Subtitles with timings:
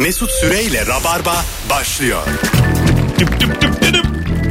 [0.00, 2.22] Mesut Süreyle Rabarba başlıyor.
[3.18, 4.06] Düp düp düp düp.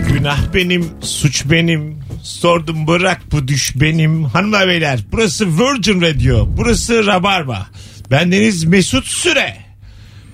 [0.10, 2.00] Günah benim, suç benim.
[2.24, 4.24] Sordum bırak bu düş benim.
[4.24, 6.48] Hanımlar beyler burası Virgin Radio.
[6.58, 7.68] Burası Rabarba.
[8.12, 9.58] Bendeniz Mesut Süre.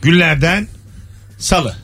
[0.02, 0.68] Günlerden
[1.38, 1.76] salı.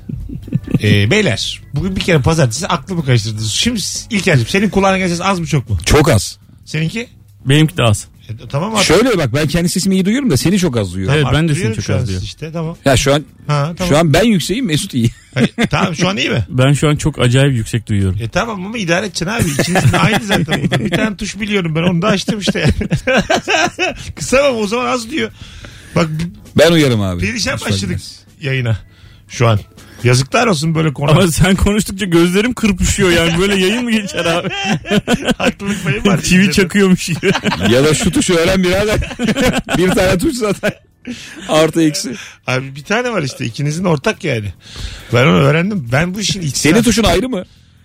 [0.84, 3.52] Ee, beyler bugün bir kere pazartesi aklımı karıştırdınız.
[3.52, 3.79] Şimdi
[4.09, 5.77] İlker'cim senin kulağına geleceğiz az mı çok mu?
[5.86, 6.38] Çok az.
[6.66, 7.09] Seninki?
[7.45, 8.07] Benimki de az.
[8.29, 8.83] E, tamam abi.
[8.83, 11.17] Şöyle bak ben kendi sesimi iyi duyuyorum da seni çok az duyuyorum.
[11.17, 12.25] Evet, ben de seni çok az duyuyorum.
[12.25, 12.77] işte tamam.
[12.86, 13.89] Ya şu an Ha, tamam.
[13.93, 15.09] şu an ben yükseğim Mesut iyi.
[15.33, 16.46] Hayır, tamam şu an iyi mi?
[16.49, 18.19] Ben şu an çok acayip yüksek duyuyorum.
[18.21, 19.49] E tamam ama idare edeceksin abi.
[19.61, 20.86] İkinizin aynı zaten burada.
[20.86, 22.73] Bir tane tuş biliyorum ben onu da açtım işte yani.
[24.15, 25.32] Kısa o zaman az diyor.
[25.96, 26.07] Bak
[26.57, 27.21] Ben uyarım abi.
[27.21, 27.99] perişan başladık
[28.41, 28.77] yayına
[29.27, 29.60] şu an.
[30.04, 31.11] Yazıklar olsun böyle konu.
[31.11, 34.50] Ama sen konuştukça gözlerim kırpışıyor yani böyle yayın mı geçer abi?
[35.38, 36.22] Haklılık payı var.
[36.22, 37.31] Çivi çakıyormuş gibi.
[37.69, 39.00] Ya da şu tuşu öğren birader.
[39.77, 40.73] bir tane tuş zaten.
[41.50, 42.16] Artı eksi.
[42.47, 44.53] Abi bir tane var işte ikinizin ortak yani.
[45.14, 45.89] Ben onu öğrendim.
[45.91, 46.59] Ben bu işin içi.
[46.59, 47.44] Senin tuşun ayrı mı?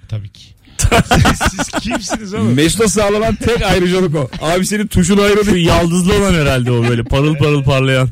[0.09, 0.56] Tabii ki.
[1.51, 2.55] Siz kimsiniz oğlum?
[2.55, 4.31] Mesut'a sağlanan tek ayrıcalık o.
[4.43, 8.09] Abi senin tuşun ayrı Şu yaldızlı olan herhalde o böyle parıl parıl parlayan.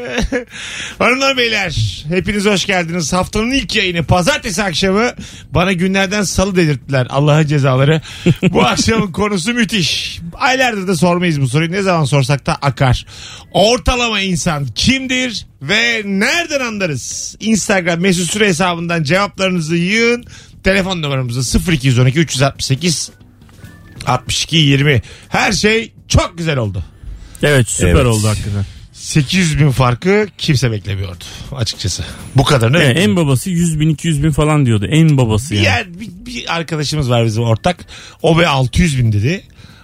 [0.98, 3.12] Hanımlar beyler hepiniz hoş geldiniz.
[3.12, 5.10] Haftanın ilk yayını pazartesi akşamı
[5.50, 8.00] bana günlerden salı dedirttiler Allah'ın cezaları.
[8.42, 10.20] Bu akşamın konusu müthiş.
[10.34, 11.72] Aylardır da sormayız bu soruyu.
[11.72, 13.06] Ne zaman sorsak da akar.
[13.52, 17.36] Ortalama insan kimdir ve nereden anlarız?
[17.40, 20.24] Instagram mesut süre hesabından cevaplarınızı yığın.
[20.64, 23.10] Telefon numaramızı 0212 368
[24.06, 25.02] 62 20.
[25.28, 26.84] Her şey çok güzel oldu.
[27.42, 28.06] Evet süper Evet.
[28.06, 28.64] oldu hakikaten.
[28.92, 31.24] 800 bin farkı kimse beklemiyordu
[31.56, 32.02] açıkçası.
[32.36, 33.10] Bu kadarını beklemiyordum.
[33.10, 34.86] en babası 100 bin 200 bin falan diyordu.
[34.90, 35.64] En babası Bir, yani.
[35.66, 37.76] yer, bir, bir arkadaşımız var bizim ortak.
[38.22, 39.42] O be 600 bin dedi.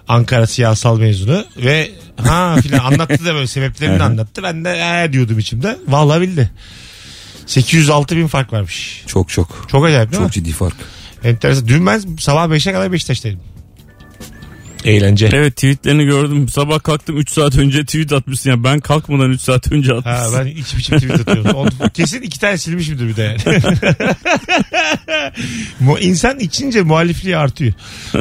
[0.09, 4.43] Ankara siyasal mezunu ve ha filan anlattı da böyle sebeplerini anlattı.
[4.43, 4.71] Ben de
[5.05, 5.79] ee diyordum içimde.
[5.89, 6.51] Vallahi bildi.
[7.47, 9.05] 806 bin fark varmış.
[9.07, 9.67] Çok çok.
[9.71, 10.33] Çok acayip değil Çok mi?
[10.33, 10.75] ciddi fark.
[11.25, 11.69] Enteresan.
[11.69, 13.41] Dün ben sabah 5'e kadar Beşiktaş'taydım.
[14.85, 15.29] Eğlence.
[15.33, 16.49] Evet tweetlerini gördüm.
[16.49, 18.51] Sabah kalktım 3 saat önce tweet atmışsın.
[18.51, 20.39] Yani ben kalkmadan 3 saat önce Ha, atmışsın.
[20.41, 21.51] ben içim içim tweet atıyorum.
[21.55, 23.63] Onu- Kesin iki tane silmişimdir bir de yani.
[25.81, 27.73] Mu- İnsan içince muhalifliği artıyor.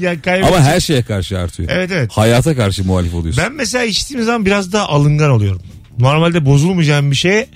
[0.00, 1.68] yani kaybet- Ama her şeye karşı artıyor.
[1.72, 2.10] Evet evet.
[2.12, 3.44] Hayata karşı muhalif oluyorsun.
[3.44, 5.62] Ben mesela içtiğim zaman biraz daha alıngan oluyorum.
[5.98, 7.48] Normalde bozulmayacağım bir şeye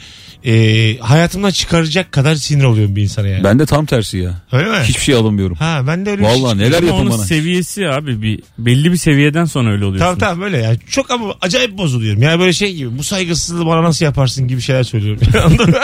[0.44, 3.44] e, hayatımdan çıkaracak kadar sinir oluyorum bir insana yani.
[3.44, 4.42] Ben de tam tersi ya.
[4.52, 4.76] Öyle mi?
[4.84, 5.56] Hiçbir şey alınmıyorum.
[5.56, 7.24] Ha ben de öyle bir Vallahi şey neler yapın onun bana.
[7.24, 10.04] seviyesi abi bir belli bir seviyeden sonra öyle oluyorsun.
[10.04, 10.78] Tamam tamam öyle yani.
[10.90, 12.22] Çok ama acayip bozuluyorum.
[12.22, 15.20] Yani böyle şey gibi bu saygısızlığı bana nasıl yaparsın gibi şeyler söylüyorum.
[15.44, 15.76] Anladın mı?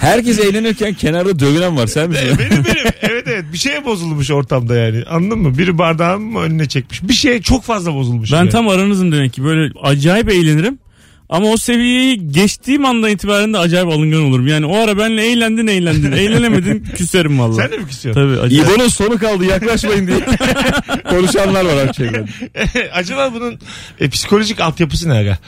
[0.00, 2.26] Herkes eğlenirken kenarda dövünen var sen misin?
[2.38, 2.84] benim benim.
[3.02, 5.04] Evet evet bir şeye bozulmuş ortamda yani.
[5.10, 5.58] Anladın mı?
[5.58, 7.02] Biri bardağımı önüne çekmiş.
[7.02, 8.32] Bir şeye çok fazla bozulmuş.
[8.32, 8.50] Ben yani.
[8.50, 10.78] tam aranızım demek ki böyle acayip eğlenirim.
[11.28, 14.46] Ama o seviyeyi geçtiğim andan itibaren de acayip alıngan olurum.
[14.46, 16.12] Yani o ara benle eğlendin eğlendin.
[16.16, 17.54] Eğlenemedin küserim valla.
[17.54, 18.22] Sen de mi küsüyorsun?
[18.22, 18.66] Tabii acayip.
[18.66, 20.18] İbo'nun sonu kaldı yaklaşmayın diye.
[21.10, 22.24] Konuşanlar var çevrede.
[22.92, 23.58] Acaba bunun
[24.00, 25.38] e, psikolojik altyapısı ne aga?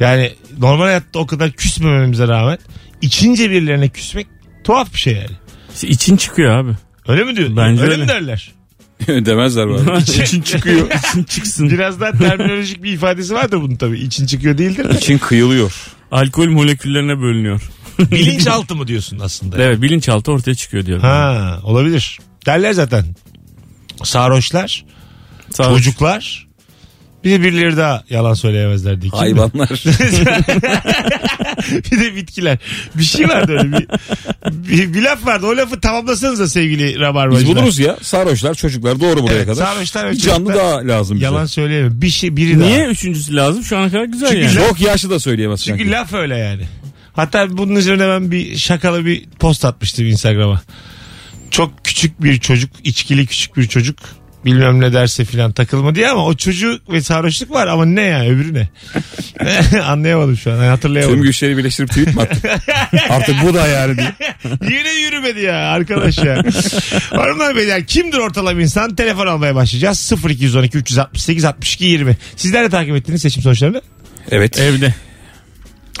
[0.00, 2.58] Yani normal hayatta o kadar küsmememize rağmen
[3.02, 4.26] içince birilerine küsmek
[4.64, 5.36] tuhaf bir şey yani.
[5.74, 6.72] İşte için çıkıyor abi.
[7.08, 7.56] Öyle mi diyorsun?
[7.56, 8.02] Bence öyle, öyle.
[8.02, 8.52] mi derler?
[9.08, 9.98] Demezler bana.
[9.98, 10.90] için çıkıyor.
[11.10, 11.70] için çıksın.
[11.70, 13.98] Biraz daha terminolojik bir ifadesi vardır bunun tabii.
[13.98, 14.96] İçin çıkıyor değildir de.
[14.98, 15.72] İçin kıyılıyor.
[16.10, 17.62] Alkol moleküllerine bölünüyor.
[17.98, 19.62] Bilinçaltı mı diyorsun aslında?
[19.62, 21.02] Evet bilinçaltı ortaya çıkıyor diyorum.
[21.02, 22.18] Ha olabilir.
[22.46, 23.04] Derler zaten.
[24.04, 24.84] Sarhoşlar,
[25.50, 25.76] Sağ ol.
[25.76, 26.45] çocuklar
[27.26, 29.10] bir de birileri daha yalan söyleyemezler diye.
[29.10, 29.18] Kim?
[29.18, 29.68] Hayvanlar.
[31.92, 32.58] bir de bitkiler.
[32.94, 33.86] Bir şey vardı öyle bir,
[34.68, 35.46] bir, bir laf vardı.
[35.46, 37.48] O lafı tamamlasanıza sevgili Rabarbacılar.
[37.48, 37.96] Biz buluruz ya.
[38.02, 39.64] Sarhoşlar çocuklar doğru buraya Evet, kadar.
[39.66, 40.56] sarhoşlar ve Bir canlı çocuklar-
[40.88, 41.24] daha lazım bize.
[41.24, 42.02] Yalan söyleyemem.
[42.02, 42.68] Bir şey biri daha.
[42.68, 43.62] Niye üçüncüsü lazım?
[43.64, 44.54] Şu ana kadar güzel Çünkü yani.
[44.54, 45.92] Çok yaşlı da söyleyemez Çünkü sanki.
[45.92, 46.62] laf öyle yani.
[47.12, 50.62] Hatta bunun üzerine ben bir şakalı bir post atmıştım Instagram'a.
[51.50, 53.96] Çok küçük bir çocuk, içkili küçük bir çocuk
[54.46, 58.24] bilmem ne derse filan takılma diye ama o çocuk ve sarhoşluk var ama ne ya
[58.24, 58.68] öbürü ne?
[59.82, 61.22] Anlayamadım şu an Tüm hatırlayamadım.
[61.22, 62.50] güçleri birleştirip tweet mi attın?
[63.10, 64.14] Artık bu da yani diye.
[64.78, 66.42] Yine yürümedi ya arkadaş ya.
[67.10, 68.94] Hanımlar beyler kimdir ortalama insan?
[68.94, 70.12] Telefon almaya başlayacağız.
[70.28, 72.16] 0212 368 62 20.
[72.36, 73.82] Sizler de takip ettiniz seçim sonuçlarını.
[74.30, 74.58] Evet.
[74.58, 74.94] Evde.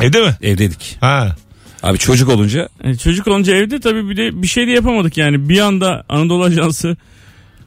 [0.00, 0.36] Evde mi?
[0.42, 0.96] Evdeydik.
[1.00, 1.36] Ha.
[1.82, 5.48] Abi çocuk olunca E, çocuk olunca evde tabii bir de bir şey de yapamadık yani.
[5.48, 6.96] Bir anda Anadolu Ajansı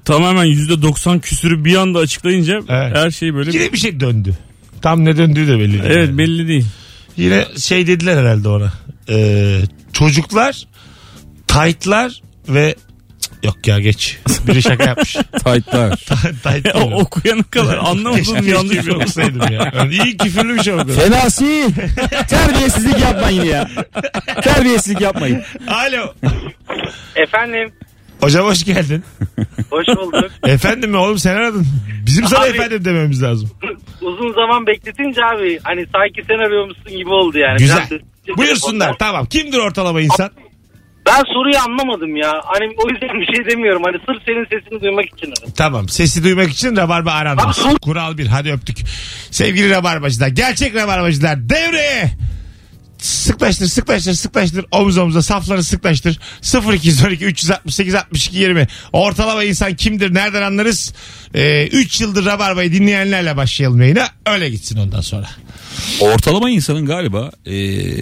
[0.06, 2.98] tamamen %90 küsürü bir anda açıklayınca Evet.
[2.98, 3.52] her şey böyle...
[3.52, 4.38] Yine bir şey döndü.
[4.82, 5.84] Tam ne döndüğü de belli değil.
[5.86, 6.18] Evet yani.
[6.18, 6.66] belli değil.
[7.18, 8.74] Yine şey dediler herhalde ona.
[9.10, 9.60] Ee,
[9.94, 10.68] çocuklar,
[11.48, 12.76] taytlar ve
[13.44, 14.18] Yok ya geç.
[14.48, 15.16] Biri şaka yapmış.
[15.44, 16.00] Taytlar.
[16.44, 18.98] Tayt o okuyana kadar anlamadım Keşke yanlış küfür oldu.
[18.98, 19.72] okusaydım ya.
[19.76, 20.92] Yani iyi küfürlü bir şey okudu.
[20.92, 21.68] Fenasi.
[22.30, 23.70] Terbiyesizlik yapmayın ya.
[24.42, 25.42] Terbiyesizlik yapmayın.
[25.68, 26.14] Alo.
[27.16, 27.72] Efendim.
[28.22, 29.04] Hocam hoş geldin.
[29.70, 30.32] Hoş bulduk.
[30.48, 31.68] Efendim mi oğlum sen aradın.
[32.06, 33.50] Bizim sana Abi- efendim dememiz lazım.
[34.02, 37.58] Uzun zaman bekletince abi hani sanki sen arıyormuşsun gibi oldu yani.
[37.58, 37.88] Güzel.
[37.92, 39.26] Biraz- Buyursunlar tamam.
[39.26, 40.30] Kimdir ortalama insan?
[41.06, 42.32] Ben soruyu anlamadım ya.
[42.46, 43.82] Hani o yüzden bir şey demiyorum.
[43.86, 45.54] Hani sırf senin sesini duymak için aradım.
[45.58, 47.12] Tamam sesi duymak için Rabarba.
[47.14, 48.78] Abi- Kural bir hadi öptük.
[49.32, 52.12] Sevgili Rabarbacılar gerçek Rabarbacılar devreye.
[53.00, 56.20] Sıklaştır sıklaştır sıklaştır omuz omuza safları sıklaştır
[56.74, 60.94] 0212 368 62 20 ortalama insan kimdir nereden anlarız
[61.34, 65.28] 3 yıldır Rabarba'yı dinleyenlerle başlayalım yayına öyle gitsin ondan sonra
[66.00, 67.56] Ortalama insanın galiba e,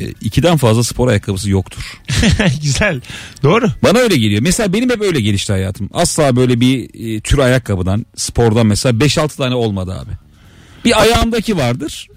[0.10, 2.02] ikiden fazla spor ayakkabısı yoktur.
[2.62, 3.02] güzel
[3.44, 4.42] doğru Bana öyle geliyor.
[4.42, 5.90] Mesela benim hep öyle gelişti hayatım.
[5.94, 10.12] Asla böyle bir e, tür ayakkabıdan, spordan mesela 5-6 tane olmadı abi.
[10.86, 12.08] Bir ayağımdaki vardır.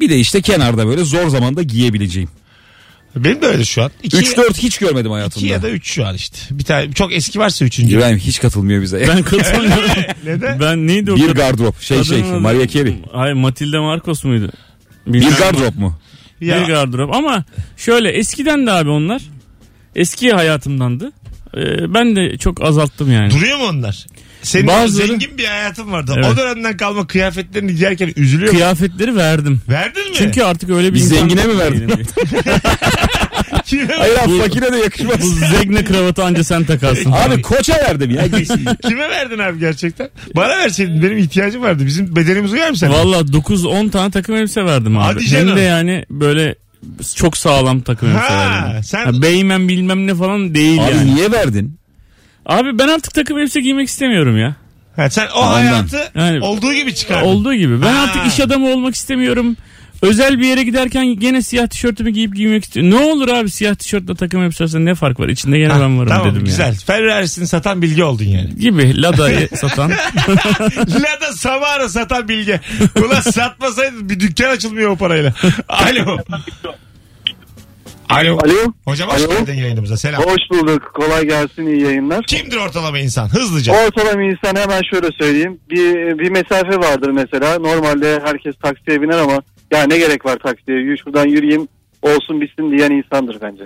[0.00, 2.28] Bir de işte kenarda böyle zor zamanda giyebileceğim.
[3.16, 5.62] benim de öyle şu an 2 3-4 hiç görmedim ya hayatımda.
[5.62, 7.78] da 3 şu an işte bir tane çok eski varsa 3.
[7.78, 9.04] İbrahim hiç katılmıyor bize.
[9.08, 9.90] Ben katılmıyorum.
[10.24, 10.60] Neden?
[10.60, 11.80] ben neydi o bir kadın- gardırop.
[11.80, 12.40] Şey şey adı?
[12.40, 12.96] Maria Carey.
[13.12, 14.50] Hayır Matilde Marcos muydu?
[15.06, 15.32] Bir Bilmem.
[15.38, 15.98] gardırop mu?
[16.40, 17.44] Ya, Bir gardırop ama
[17.76, 19.22] şöyle eskiden de abi onlar
[19.96, 21.12] eski hayatımdandı.
[21.56, 23.30] Ee, ben de çok azalttım yani.
[23.30, 24.06] duruyor mu onlar?
[24.42, 26.12] Senin Bazıları- zengin bir hayatın vardı.
[26.16, 26.26] Evet.
[26.32, 28.56] O dönemden kalma kıyafetlerini giyerken üzülüyor musun?
[28.56, 29.60] Kıyafetleri verdim.
[29.68, 30.14] Verdin mi?
[30.18, 31.90] Çünkü artık öyle bir Bir insan zengine mi verdin?
[33.66, 35.20] Kime, Hayır abi fakire de yakışmaz.
[35.22, 35.26] Bu
[35.56, 37.12] zegne kravatı anca sen takarsın.
[37.12, 38.26] Abi koça verdim ya.
[38.26, 38.64] giysin.
[38.88, 40.08] kime verdin abi gerçekten?
[40.36, 41.86] Bana verseydin benim ihtiyacım vardı.
[41.86, 42.90] Bizim bedenimiz uyar mı sen?
[42.92, 45.04] Valla 9-10 tane takım elbise verdim abi.
[45.14, 45.48] Hadi canım.
[45.48, 46.54] Hem de yani böyle
[47.16, 48.82] çok sağlam takım elbise Ha, verdim.
[48.84, 51.14] sen- Ha, Beymen bilmem ne falan değil Abi yani.
[51.14, 51.79] niye verdin?
[52.50, 54.56] Abi ben artık takım elbise giymek istemiyorum ya.
[54.96, 55.52] Ha, sen o Ondan.
[55.52, 57.26] hayatı Yani- olduğu gibi çıkardın.
[57.26, 57.82] Olduğu gibi.
[57.82, 58.02] Ben Ha.
[58.02, 59.56] artık iş adamı olmak istemiyorum.
[60.02, 62.90] Özel bir yere giderken gene siyah tişörtümü giyip giymek istiyorum.
[62.90, 65.28] Ne olur abi siyah tişörtle takım elbise ne fark var?
[65.28, 66.64] İçinde gene Ha, ben varım tamam, dedim güzel.
[66.66, 66.76] yani.
[66.76, 68.54] Ferrari'sini satan bilgi oldun yani.
[68.56, 69.90] Gibi Lada'yı satan.
[70.88, 72.60] Lada Samara satan bilgi.
[73.06, 75.32] Ulan satmasaydın bir dükkan açılmıyor o parayla.
[75.68, 76.18] Alo.
[78.10, 78.38] Alo.
[78.44, 78.72] Alo.
[78.84, 79.28] Hocam hoş Alo.
[79.28, 79.96] geldin yayınımıza.
[79.96, 80.22] Selam.
[80.22, 80.90] Hoş bulduk.
[80.94, 81.66] Kolay gelsin.
[81.66, 82.24] iyi yayınlar.
[82.24, 83.28] Kimdir ortalama insan?
[83.28, 83.72] Hızlıca.
[83.86, 85.58] Ortalama insan hemen şöyle söyleyeyim.
[85.70, 87.58] Bir, bir mesafe vardır mesela.
[87.58, 89.42] Normalde herkes taksiye biner ama
[89.72, 90.78] ya ne gerek var taksiye?
[90.78, 91.68] Yürü Şuradan yürüyeyim
[92.02, 93.64] olsun bitsin diyen insandır bence.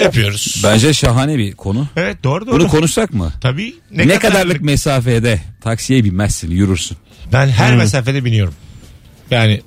[0.00, 0.62] Yapıyoruz.
[0.64, 1.86] Bence şahane bir konu.
[1.96, 2.54] Evet doğru doğru.
[2.60, 3.32] Bunu konuşsak mı?
[3.40, 3.74] Tabii.
[3.90, 6.96] Ne, kadarlık mesafede taksiye binmezsin yürürsün.
[7.32, 8.54] Ben her mesafede biniyorum.
[9.30, 9.60] Yani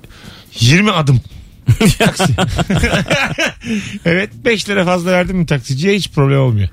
[0.60, 1.20] 20 adım.
[1.98, 2.24] Taksi.
[4.04, 6.68] evet 5 lira fazla verdim mi taksiciye hiç problem olmuyor.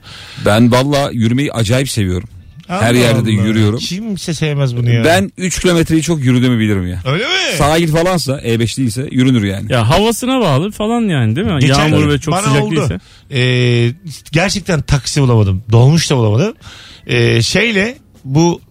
[0.45, 2.29] Ben valla yürümeyi acayip seviyorum.
[2.67, 3.47] Her Allah yerde de Allah.
[3.47, 3.79] yürüyorum.
[3.79, 5.03] Kimse sevmez bunu ya.
[5.05, 6.99] Ben 3 kilometreyi çok yürüdüğümü bilirim ya.
[7.05, 7.57] Öyle mi?
[7.57, 9.71] Sahil falansa E5 değilse yürünür yani.
[9.71, 11.59] ya havasına bağlı falan yani değil mi?
[11.59, 12.75] Geçen Yağmur ve çok bana sıcak oldu.
[12.75, 12.99] değilse.
[13.31, 13.93] Ee,
[14.31, 15.63] gerçekten taksi bulamadım.
[15.71, 16.53] Dolmuş da bulamadım.
[17.07, 18.61] Ee, şeyle bu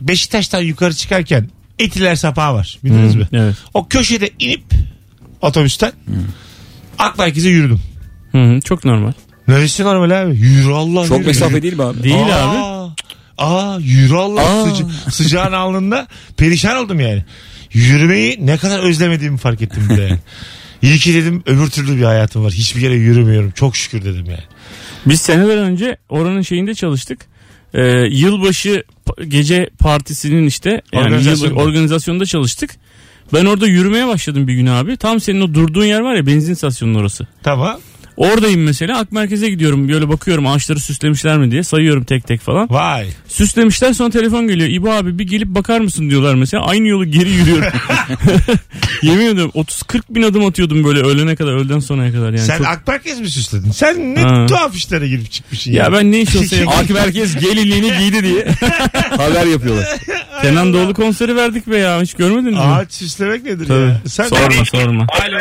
[0.00, 1.48] Beşiktaş'tan yukarı çıkarken
[1.78, 2.78] Etiler Sapağı var.
[2.84, 3.28] Bildiniz mi?
[3.32, 3.54] Evet.
[3.74, 4.64] O köşede inip
[5.40, 5.92] otobüsten
[6.98, 7.80] ak merkeze yürüdüm.
[8.32, 9.12] Hı hı, çok normal.
[9.48, 10.36] Neresi normal abi?
[10.36, 11.26] Yürü Allah Çok yürü.
[11.26, 12.02] mesafe değil mi abi?
[12.02, 12.56] Değil abi.
[12.58, 12.88] Aa,
[13.38, 14.66] Aa yürü Allah Aa.
[14.68, 16.06] sıca- sıcağın alnında
[16.36, 17.24] perişan oldum yani.
[17.72, 20.02] Yürümeyi ne kadar özlemediğimi fark ettim bir de.
[20.02, 20.18] yani.
[20.82, 22.52] İyi ki dedim öbür türlü bir hayatım var.
[22.52, 23.50] Hiçbir yere yürümüyorum.
[23.50, 24.42] Çok şükür dedim yani.
[25.06, 27.26] Biz seneler önce oranın şeyinde çalıştık.
[27.74, 28.84] Ee, yılbaşı
[29.28, 31.46] gece partisinin işte yani Organizasyonda.
[31.50, 32.70] yılbaşı organizasyonunda çalıştık.
[33.34, 34.96] Ben orada yürümeye başladım bir gün abi.
[34.96, 37.26] Tam senin o durduğun yer var ya benzin istasyonunun orası.
[37.42, 37.80] Tamam.
[38.16, 39.88] Oradayım mesela Ak Merkez'e gidiyorum.
[39.88, 42.66] Böyle bakıyorum ağaçları süslemişler mi diye sayıyorum tek tek falan.
[42.70, 43.06] Vay.
[43.28, 44.68] Süslemişler sonra telefon geliyor.
[44.68, 46.62] İbo abi bir gelip bakar mısın diyorlar mesela.
[46.64, 47.68] Aynı yolu geri yürüyorum.
[49.02, 52.38] Yemin ediyorum 30-40 bin adım atıyordum böyle öğlene kadar öğleden sonraya kadar yani.
[52.38, 53.70] Sen Çok- Akmerkez mi süsledin?
[53.70, 54.46] Sen ne Ha.
[54.46, 56.56] tuhaf işlere girip çıkmışsın Ya ben ne iş olsa.
[56.66, 58.46] Ak merkez gelinliğini giydi diye
[59.10, 59.86] haber yapıyorlar.
[60.42, 62.58] Kenan Doğulu konseri verdik be ya hiç görmedin mi?
[62.60, 63.80] Ağaç süslemek nedir Tabii.
[63.80, 64.00] ya?
[64.06, 65.06] Sen Sorma sorma.
[65.24, 65.38] Alo.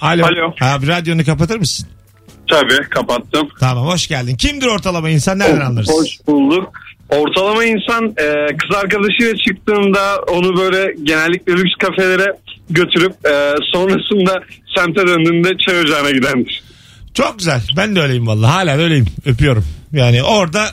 [0.00, 0.24] Alo.
[0.26, 0.54] Alo.
[0.60, 1.88] Abi radyonu kapatır mısın?
[2.50, 3.48] Tabii kapattım.
[3.60, 4.36] Tamam hoş geldin.
[4.36, 5.88] Kimdir ortalama insan nereden anlarız?
[5.88, 6.72] Hoş bulduk.
[7.08, 12.26] Ortalama insan e, kız arkadaşıyla çıktığında onu böyle genellikle lüks kafelere
[12.70, 14.40] götürüp e, sonrasında
[14.76, 16.62] semte döndüğünde çay ocağına gidermiş.
[17.14, 17.60] Çok güzel.
[17.76, 18.50] Ben de öyleyim vallahi.
[18.52, 19.06] Hala da öyleyim.
[19.26, 19.64] Öpüyorum.
[19.92, 20.66] Yani orada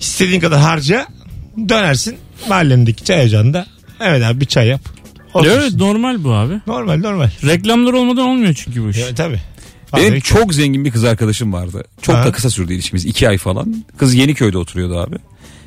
[0.00, 1.06] istediğin kadar harca
[1.68, 2.16] dönersin
[2.48, 3.66] mahallendeki çay ocağında.
[4.00, 4.80] Evet abi bir çay yap.
[5.34, 5.56] Otursun.
[5.60, 6.54] Evet normal bu abi.
[6.66, 7.30] Normal normal.
[7.44, 8.96] Reklamlar olmadan olmuyor çünkü bu iş.
[8.98, 9.40] Ya, tabii.
[9.96, 11.84] Benim Abi, çok zengin bir kız arkadaşım vardı.
[12.02, 12.26] Çok Ha.
[12.26, 13.06] da kısa sürdü ilişkimiz.
[13.06, 13.84] iki ay falan.
[13.96, 15.16] Kız Yeniköy'de oturuyordu abi.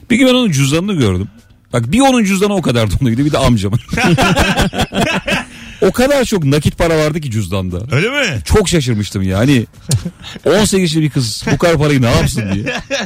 [0.10, 1.28] Bir gün ben onun cüzdanını gördüm.
[1.74, 3.80] Bak bir onun cüzdanı o kadar doluydu bir de amcamın.
[5.82, 7.96] o kadar çok nakit para vardı ki cüzdanda.
[7.96, 8.40] Öyle mi?
[8.46, 9.38] Çok şaşırmıştım ya.
[9.38, 9.66] Hani
[10.46, 12.66] 18 yaşında bir kız bu kadar parayı ne yapsın diye.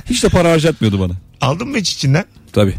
[0.09, 1.13] Hiç de para harcatmıyordu bana.
[1.41, 2.25] Aldın mı hiç içinden?
[2.57, 2.75] Tabii.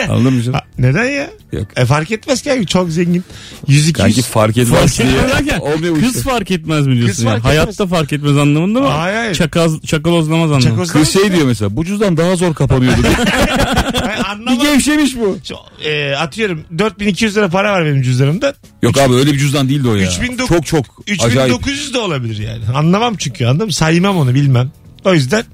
[0.08, 0.60] Anladın mı canım?
[0.78, 1.30] Neden ya?
[1.52, 1.66] Yok.
[1.76, 3.24] E fark etmez ki abi çok zengin.
[3.68, 3.92] 100 200.
[3.92, 5.08] Kanki fark etmez Fark diye.
[5.18, 6.30] etmez derken Olmuyor bu kız işte.
[6.30, 7.24] fark etmez mi diyorsun?
[7.24, 7.38] fark yani?
[7.38, 7.52] etmez.
[7.52, 8.86] Hayatta fark etmez anlamında mı?
[8.86, 9.34] Hayır, hayır.
[9.34, 10.68] Çakaz, çakalozlamaz anlamında.
[10.70, 13.12] Çakozlar Kız şey diyor mesela bu cüzdan daha zor kapanıyordu diye.
[13.14, 14.62] Hayır, bir anlamadım.
[14.62, 15.38] gevşemiş bu.
[15.84, 18.54] E, atıyorum 4200 lira para var benim cüzdanımda.
[18.82, 20.06] Yok abi öyle bir cüzdan değildi o ya.
[20.06, 20.86] 3900 çok çok
[21.26, 21.54] acayip.
[21.54, 22.76] 3900 de olabilir yani.
[22.76, 23.72] Anlamam çünkü anladın mı?
[23.72, 24.70] Saymam onu bilmem.
[25.04, 25.44] O yüzden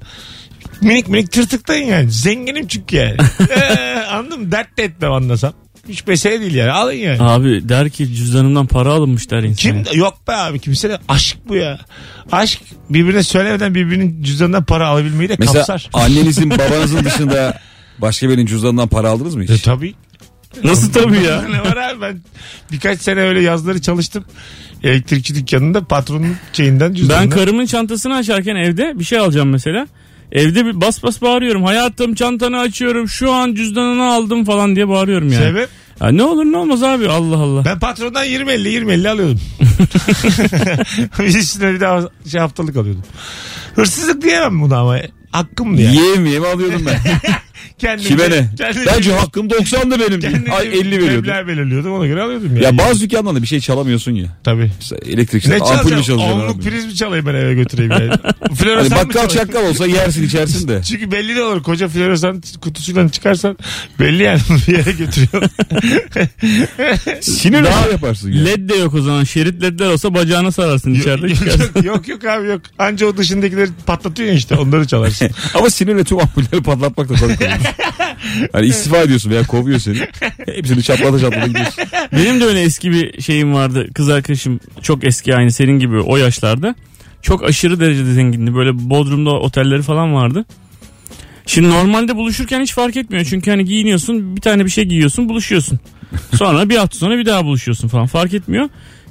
[0.81, 2.11] minik minik tırtıktayım yani.
[2.11, 3.17] Zenginim çünkü yani.
[3.49, 4.51] ee, anladın mı?
[4.51, 5.53] Dert de etmem anlasam.
[5.89, 6.71] Hiç mesele değil yani.
[6.71, 7.21] Alın yani.
[7.21, 9.55] Abi der ki cüzdanımdan para alınmış der insan.
[9.55, 11.79] Kim yok be abi kimse de aşk bu ya.
[12.31, 15.89] Aşk birbirine söylemeden birbirinin cüzdanından para alabilmeyi de Mesela kapsar.
[15.93, 17.59] annenizin babanızın dışında
[17.97, 19.61] başka birinin cüzdanından para aldınız mı E, hiç?
[19.61, 19.93] tabii.
[20.63, 21.41] Nasıl tabii ya?
[21.49, 22.21] ne var abi ben
[22.71, 24.25] birkaç sene öyle yazları çalıştım.
[24.83, 27.29] Elektrikçi dükkanında patronun şeyinden Ben cüzdanından.
[27.29, 29.87] karımın çantasını açarken evde bir şey alacağım mesela.
[30.31, 31.63] Evde bir bas bas bağırıyorum.
[31.63, 33.09] Hayatım çantanı açıyorum.
[33.09, 35.43] Şu an cüzdanını aldım falan diye bağırıyorum yani.
[35.43, 35.69] Sebep?
[36.01, 37.65] Ya ne olur ne olmaz abi Allah Allah.
[37.65, 39.41] Ben patrondan 20-50 20-50 alıyordum.
[41.19, 43.03] bir üstüne bir daha şey haftalık alıyordum.
[43.75, 44.97] Hırsızlık diyemem buna ama.
[45.31, 45.95] Hakkımdı yani.
[45.95, 46.99] Yiyeyim yiyeyim alıyordum ben.
[47.79, 48.49] Kendimce- Kime ne?
[48.57, 50.19] kendimce- Bence hakkım 90'dı benim.
[50.19, 51.47] kendimce Ay 50 veriyordum.
[51.47, 52.63] belirliyordum ona göre alıyordum yani.
[52.63, 54.27] Ya bazı dükkandan da bir şey çalamıyorsun ya.
[54.43, 54.71] Tabii.
[54.79, 56.03] Mesela elektrikçi Ne ampul mü çalacağım?
[56.03, 56.69] çalacaksın Onluk abi?
[56.69, 58.09] priz mi çalayım ben eve götüreyim yani?
[58.39, 59.29] Hani Floresan mı bakkal çalayım?
[59.51, 60.81] çakkal olsa yersin içersin de.
[60.89, 61.63] Çünkü belli de olur.
[61.63, 63.57] Koca floresan kutusundan çıkarsan
[63.99, 65.43] belli yani bir yere götürüyor.
[67.21, 68.43] Sinirle Daha daha yaparsın ya.
[68.43, 69.23] LED de yok o zaman.
[69.23, 71.63] Şerit ledler olsa bacağına sararsın içeride yok, çıkarsın.
[71.75, 72.61] yok, yok yok abi yok.
[72.79, 75.29] Anca o dışındakileri patlatıyor ya işte onları çalarsın.
[75.53, 77.39] Ama sinirle tüm ampulleri patlatmak da komik.
[78.51, 79.97] Hani istifa ediyorsun veya kovuyor seni.
[80.45, 81.83] Hepsini çaplata çaplata gidiyorsun.
[82.13, 83.87] Benim de öyle eski bir şeyim vardı.
[83.93, 86.75] Kız arkadaşım çok eski aynı senin gibi o yaşlarda.
[87.21, 88.55] Çok aşırı derecede zengindi.
[88.55, 90.45] Böyle Bodrum'da otelleri falan vardı.
[91.45, 93.25] Şimdi normalde buluşurken hiç fark etmiyor.
[93.25, 95.79] Çünkü hani giyiniyorsun bir tane bir şey giyiyorsun buluşuyorsun.
[96.35, 98.69] Sonra bir hafta sonra bir daha buluşuyorsun falan fark etmiyor.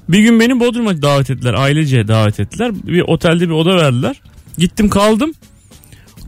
[0.09, 1.55] Bir gün beni Bodrum'a davet ettiler.
[1.55, 2.71] Ailece davet ettiler.
[2.75, 4.21] Bir otelde bir oda verdiler.
[4.59, 5.33] Gittim kaldım.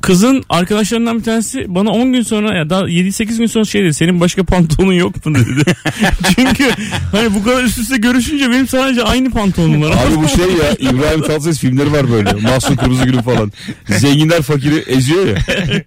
[0.03, 3.95] Kızın arkadaşlarından bir tanesi bana 10 gün sonra ya daha 7-8 gün sonra şey dedi.
[3.95, 5.77] Senin başka pantolonun yok mu dedi.
[6.35, 6.71] Çünkü
[7.13, 9.91] hani bu kadar üst üste görüşünce benim sadece aynı pantolonum var.
[9.91, 12.33] Abi bu şey ya İbrahim Tatlıses filmleri var böyle.
[12.33, 13.53] Mahsun Kırmızı Gül'ün falan.
[13.89, 15.37] Zenginler fakiri eziyor ya.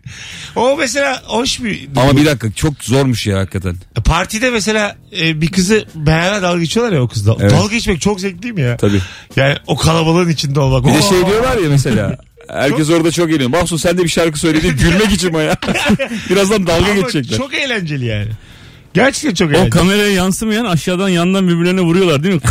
[0.55, 1.87] O mesela hoş bir...
[1.95, 3.75] Ama bir dakika çok zormuş ya hakikaten.
[4.05, 7.35] Partide mesela e, bir kızı beğenene dalga geçiyorlar ya o kızla.
[7.39, 7.51] Evet.
[7.51, 8.77] Dalga geçmek çok zevkli mi ya?
[8.77, 9.01] Tabii.
[9.35, 10.85] Yani o kalabalığın içinde olmak.
[10.85, 12.17] Bir de şey diyorlar ya mesela.
[12.49, 13.49] Herkes orada çok eğleniyor.
[13.49, 15.57] Mahsun sen de bir şarkı söyledi gülmek için ya?
[16.29, 17.37] Birazdan dalga Ama geçecekler.
[17.37, 18.29] çok eğlenceli yani.
[18.93, 19.69] Gerçekten çok O eğlenceli.
[19.69, 22.41] kameraya yansımayan aşağıdan yandan birbirlerine vuruyorlar değil mi?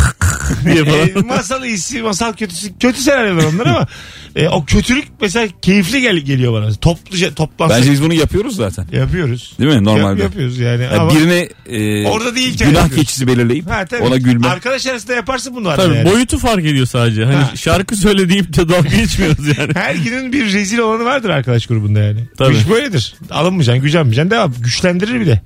[0.65, 1.25] diye E, falan.
[1.27, 2.77] masal iyisi, masal kötüsü.
[2.79, 3.87] Kötü senaryolar onlar ama
[4.35, 6.73] e, o kötülük mesela keyifli gel geliyor bana.
[6.73, 8.87] Topluca toplansak Bence biz bunu yapıyoruz zaten.
[8.91, 9.53] yapıyoruz.
[9.59, 9.83] Değil mi?
[9.83, 10.21] Normalde.
[10.21, 10.83] Yap- yapıyoruz yani.
[10.83, 13.05] Yani ama birine e, Orada değilken günah yapıyoruz.
[13.05, 14.01] keçisi belirleyip Ha, tabii.
[14.03, 14.47] ona gülme.
[14.47, 16.11] Arkadaş arasında yaparsın bunu Tabii yani.
[16.11, 17.25] boyutu fark ediyor sadece.
[17.25, 17.51] Hani Ha.
[17.55, 19.71] şarkı söyle deyip de dalga geçmiyoruz yani.
[19.75, 22.19] Her günün bir rezil olanı vardır arkadaş grubunda yani.
[22.37, 22.53] Tabii.
[22.53, 23.15] Bu iş böyledir.
[23.31, 24.31] Alınmayacaksın, gücenmeyeceksin.
[24.31, 24.53] Devam.
[24.59, 25.41] Güçlendirir bir de.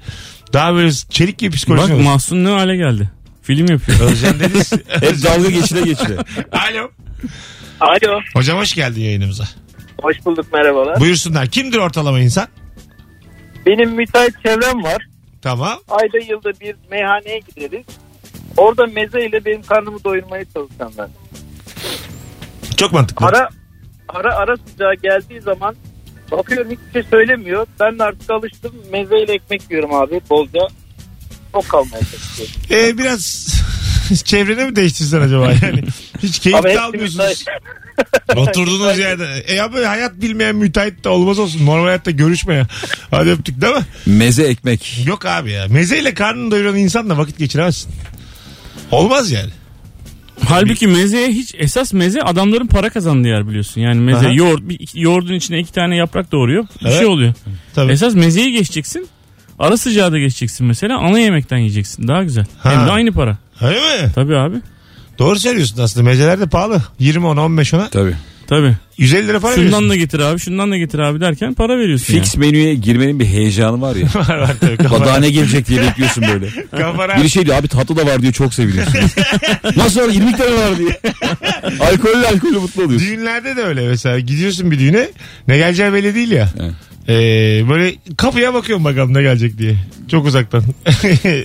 [0.54, 2.04] Daha böyle çelik gibi psikolojin Bak olur.
[2.04, 3.10] Mahsun ne hale geldi.
[3.48, 4.00] Film yapıyor.
[4.00, 4.72] Özcan Deniz.
[4.88, 6.18] Hep dalga geçile geçile.
[6.52, 6.92] Alo.
[7.80, 8.20] Alo.
[8.34, 9.44] Hocam hoş geldin yayınımıza.
[10.02, 11.00] Hoş bulduk merhabalar.
[11.00, 11.48] Buyursunlar.
[11.48, 12.48] Kimdir ortalama insan?
[13.66, 15.08] Benim müteahhit çevrem var.
[15.42, 15.80] Tamam.
[15.90, 17.86] Ayda yılda bir meyhaneye gideriz.
[18.58, 21.10] Orada meze ile benim karnımı doyurmaya çalışanlar.
[22.78, 23.26] Çok mantıklı.
[23.26, 23.50] Ara
[24.10, 25.76] ara ara sıcağı geldiği zaman
[26.32, 27.68] bakıyorum hiçbir şey söylemiyor.
[27.80, 28.72] Ben de artık alıştım.
[28.92, 30.68] Meze ile ekmek yiyorum abi bolca.
[31.54, 32.56] Çok kalmaya çalışıyorum.
[32.72, 33.48] Ee, biraz
[34.26, 35.84] çevreni mi değiştirsen acaba yani?
[36.24, 37.46] Hiç keyif de almıyorsunuz.
[38.36, 39.44] Oturduğunuz yerde.
[39.48, 41.66] E ya böyle hayat bilmeyen müteahhit de olmaz olsun.
[41.66, 42.68] Normal hayatta görüşme ya.
[43.12, 43.86] Hadi öptük değil mi?
[44.06, 45.02] Meze ekmek.
[45.06, 45.68] Yok abi ya.
[45.68, 47.92] Mezeyle karnını doyuran insanla vakit geçiremezsin.
[48.92, 49.50] Olmaz yani.
[50.46, 53.82] Halbuki mezeye hiç esas meze adamların para kazandığı yer biliyorsun.
[53.82, 54.32] Yani meze Aha.
[54.34, 56.64] yoğurt bir, yoğurdun içine iki tane yaprak doğuruyor.
[56.82, 56.98] Bir Evet.
[56.98, 57.34] şey oluyor.
[57.76, 57.92] Tabii.
[57.92, 59.08] Esas mezeyi geçeceksin.
[59.60, 60.98] Ara sıcağı da geçeceksin mesela.
[61.00, 62.08] Ana yemekten yiyeceksin.
[62.08, 62.46] Daha güzel.
[62.60, 62.72] Ha.
[62.72, 63.38] Hem de aynı para.
[63.62, 64.12] Öyle mi?
[64.16, 64.56] Tabii abi.
[65.20, 66.04] Doğru söylüyorsun aslında.
[66.04, 66.82] Mezeler de pahalı.
[67.00, 67.90] 20 ona 15 ona.
[67.90, 68.16] Tabii.
[68.48, 68.78] Tabii.
[68.98, 69.90] 150 lira para Şundan veriyorsun.
[69.90, 73.82] da getir abi şundan da getir abi derken para veriyorsun Fix menüye girmenin bir heyecanı
[73.82, 74.08] var ya.
[74.16, 74.78] var var tabii.
[75.06, 76.48] Daha ne gelecek diye bekliyorsun böyle.
[76.72, 78.94] kafana, Biri şey diyor abi tatlı da var diyor çok seviniyorsun.
[79.76, 81.00] Nasıl var 20 tane var diye.
[81.80, 83.08] alkollü alkollü mutlu oluyorsun.
[83.08, 84.20] Düğünlerde de öyle mesela.
[84.20, 85.08] Gidiyorsun bir düğüne.
[85.48, 86.50] Ne geleceği belli değil ya.
[86.60, 86.72] Evet.
[87.10, 87.14] Ee,
[87.70, 89.76] böyle kapıya bakıyorum bakalım ne gelecek diye.
[90.12, 90.64] Çok uzaktan.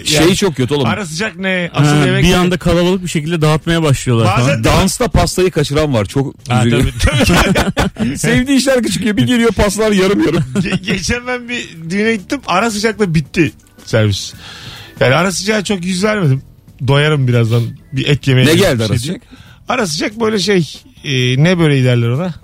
[0.04, 0.86] Şey çok kötü oğlum.
[0.88, 1.70] Ara sıcak ne?
[1.74, 2.36] Asıl Ha, yemek bir ne?
[2.36, 4.64] anda kalabalık bir şekilde dağıtmaya başlıyorlar Bazen falan.
[4.64, 6.04] Dansta pastayı kaçıran var.
[6.04, 7.24] Çok Ha, tabii, tabii.
[8.16, 9.16] Sevdiği şarkı çıkıyor.
[9.16, 10.44] Bir geliyor paslar yarım yarım.
[10.54, 12.40] Ge- geçen ben bir düğüne gittim.
[12.46, 13.52] Ara sıcakla bitti
[13.84, 14.32] servis.
[15.00, 16.42] Yani ara sıcağa çok yüz vermedim.
[16.88, 18.46] Doyarım birazdan bir et yemeye.
[18.46, 19.02] Ne geldi şey arası?
[19.02, 19.22] diyeyim.
[19.68, 22.34] Ara sıcak böyle şey e, ne böreği derler ona?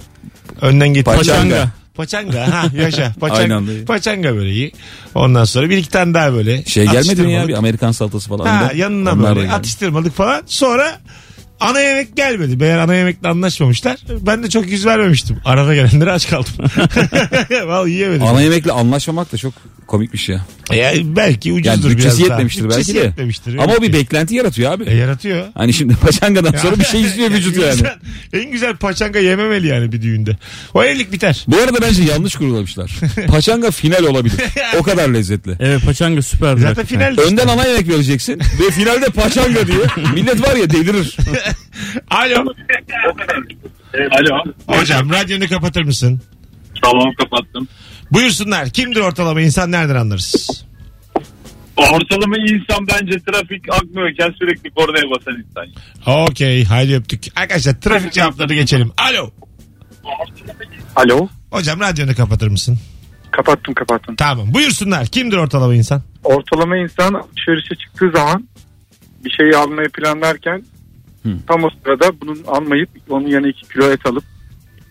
[0.60, 1.04] Önden getir.
[1.16, 1.68] Paçanga.
[1.94, 2.52] Paçanga.
[2.52, 3.14] Ha yaşa.
[3.20, 3.70] Paçanga, anda.
[3.86, 4.72] paçanga böreği.
[5.14, 6.64] Ondan sonra bir iki tane daha böyle.
[6.64, 8.46] Şey gelmedi mi ya bir Amerikan salatası falan.
[8.46, 8.72] Ha, da.
[8.74, 9.54] yanına Onlar da böyle geldi.
[9.56, 10.42] atıştırmalık falan.
[10.46, 11.00] Sonra
[11.60, 12.56] ana yemek gelmedi.
[12.56, 13.96] Meğer ana yemekle anlaşmamışlar.
[14.20, 15.36] Ben de çok yüz vermemiştim.
[15.44, 16.52] Arada gelenlere aç kaldım.
[17.66, 18.22] Vallahi yiyemedim.
[18.26, 19.54] Ana yemekle anlaşmamak da çok
[19.86, 20.36] komik bir şey.
[20.72, 22.26] Ya belki ucuzdur Yani bütçesi biraz daha.
[22.26, 23.04] yetmemiştir Bütçesi belki de.
[23.06, 23.58] yetmemiştir.
[23.58, 24.84] Ama o bir beklenti yaratıyor abi.
[24.84, 25.46] E, yaratıyor.
[25.54, 27.72] Hani şimdi paçangadan sonra bir şey istiyor vücut yani.
[27.72, 27.92] İnsan
[28.32, 30.36] En güzel paçanga yememeli yani bir düğünde.
[30.74, 31.44] O evlilik biter.
[31.48, 32.90] Bu arada bence yanlış kurulamışlar.
[33.28, 34.40] Paçanga final olabilir.
[34.78, 35.56] O kadar lezzetli.
[35.60, 36.60] Evet paçanga süperdi.
[36.60, 37.14] Zaten hakikaten.
[37.16, 37.26] final.
[37.28, 39.78] Önden ana yemek vereceksin ve finalde paçanga diye
[40.14, 41.16] millet var ya delirir.
[42.10, 42.44] Alo.
[44.10, 44.44] Alo.
[44.66, 46.20] Hocam radyonu kapatır mısın?
[46.82, 47.68] Tamam kapattım.
[48.10, 48.70] Buyursunlar.
[48.70, 50.64] Kimdir ortalama insan nereden anlarız?
[51.76, 55.66] Ortalama insan bence trafik akmıyorken sürekli kornaya basan insan.
[56.24, 56.64] Okey.
[56.64, 57.24] Haydi öptük.
[57.36, 58.92] Arkadaşlar trafik cevapları geçelim.
[58.98, 59.30] Alo.
[60.96, 61.28] Alo.
[61.50, 62.78] Hocam radyonu kapatır mısın?
[63.30, 64.16] Kapattım kapattım.
[64.16, 64.54] Tamam.
[64.54, 65.06] Buyursunlar.
[65.06, 66.02] Kimdir ortalama insan?
[66.24, 68.48] Ortalama insan alışverişe çıktığı zaman
[69.24, 70.62] bir şeyi almayı planlarken
[71.22, 71.28] Hı.
[71.46, 74.24] tam o sırada bunun almayıp onun yanına 2 kilo et alıp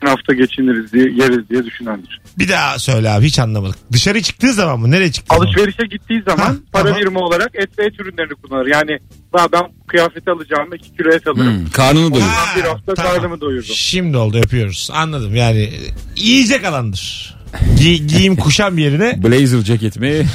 [0.03, 2.21] bir hafta geçiniriz diye yeriz diye düşünendir.
[2.39, 3.77] Bir daha söyle abi hiç anlamadık.
[3.91, 4.91] Dışarı çıktığı zaman mı?
[4.91, 5.45] Nereye çıktığı zaman?
[5.47, 6.99] Alışverişe gittiği zaman Ha, para tamam.
[6.99, 8.65] birimi olarak et ve et ürünlerini kullanır.
[8.67, 8.99] Yani
[9.31, 11.59] "Ha, ben kıyafeti alacağım 2 kilo et alırım.
[11.59, 12.23] Hmm, karnını doyur.
[12.23, 13.75] Ha, bir hafta karnımı doyurdum.
[13.75, 14.89] Şimdi oldu öpüyoruz.
[14.93, 15.69] Anladım yani
[16.15, 17.36] yiyecek alandır.
[17.79, 20.25] Gi- giyim kuşam yerine Blazer ceket mi?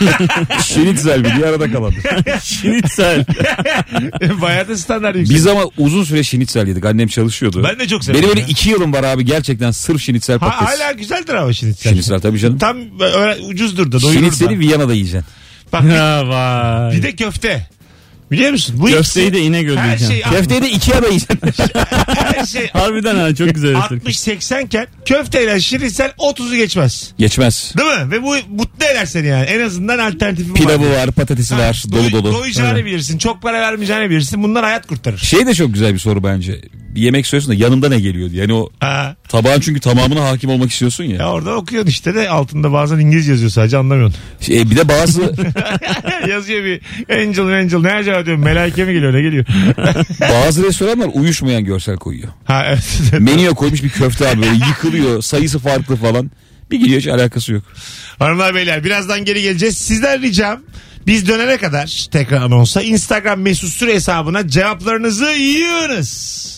[0.64, 1.92] Şinitzel bir diye arada kalan.
[2.44, 3.24] Şinitsel.
[4.42, 5.36] bayağı da standart yüksek.
[5.36, 6.84] Biz ama uzun süre şinitzel yedik.
[6.84, 7.64] Annem çalışıyordu.
[7.70, 8.20] Ben de çok severim.
[8.22, 8.46] Benim öyle ya.
[8.46, 10.80] iki yılım var abi gerçekten sırf şinitzel Ha, patates.
[10.80, 11.92] hala güzeldir ama şinitsel.
[11.92, 12.58] Şinitzel tabii canım.
[12.58, 14.58] Tam öyle ucuzdur da doyurur Şinitzeli da.
[14.58, 15.24] Viyana'da yiyeceksin.
[15.72, 16.96] Bak bir, ha vay.
[16.96, 17.68] bir de köfte.
[18.30, 18.76] Biliyor musun?
[18.78, 20.12] Bu Köfteyi ikisi- de İnegöl her diyeceğim.
[20.24, 21.38] şey, Köfteyi de yiyeceksin.
[22.06, 23.74] her şey Harbiden ha çok güzel.
[23.74, 23.96] espri.
[23.96, 27.12] 60-80 iken köfteyle şinitsel 30'u geçmez.
[27.18, 27.72] Geçmez.
[27.78, 28.10] Değil mi?
[28.10, 29.44] Ve bu mutlu eder seni yani.
[29.44, 30.54] En azından alternatifi var.
[30.56, 32.34] Pilavı var, patatesi Ha, var, doy- dolu dolu.
[32.38, 33.18] Doyacağını bilirsin.
[33.18, 34.42] Çok para vermeyeceğini bilirsin.
[34.42, 35.18] Bunlar hayat kurtarır.
[35.18, 36.60] Şey de çok güzel bir soru bence.
[36.94, 38.40] Bir yemek söylüyorsun da yanında ne geliyor diye.
[38.40, 39.16] Yani o Ha.
[39.28, 41.16] tabağın çünkü tamamına hakim olmak istiyorsun ya.
[41.16, 44.16] Ya orada okuyorsun işte de altında bazen İngilizce yazıyor sadece anlamıyorsun.
[44.40, 45.20] Şey, bir de bazı
[46.28, 46.80] yazıyor bir
[47.22, 49.44] angel angel ne acaba diyorum melaike mi geliyor ne geliyor?
[50.20, 52.28] bazı restoranlar uyuşmayan görsel koyuyor.
[52.44, 53.00] ha evet.
[53.20, 55.22] Menüye koymuş bir köfte abi böyle yıkılıyor.
[55.22, 56.30] Sayısı farklı falan.
[56.70, 57.62] Bir gidiyor hiç alakası yok.
[58.18, 59.78] Hanımlar beyler birazdan geri geleceğiz.
[59.78, 60.60] Sizden ricam
[61.06, 66.50] biz dönene kadar tekrar anonsa Instagram mesut süre hesabına cevaplarınızı yığınız.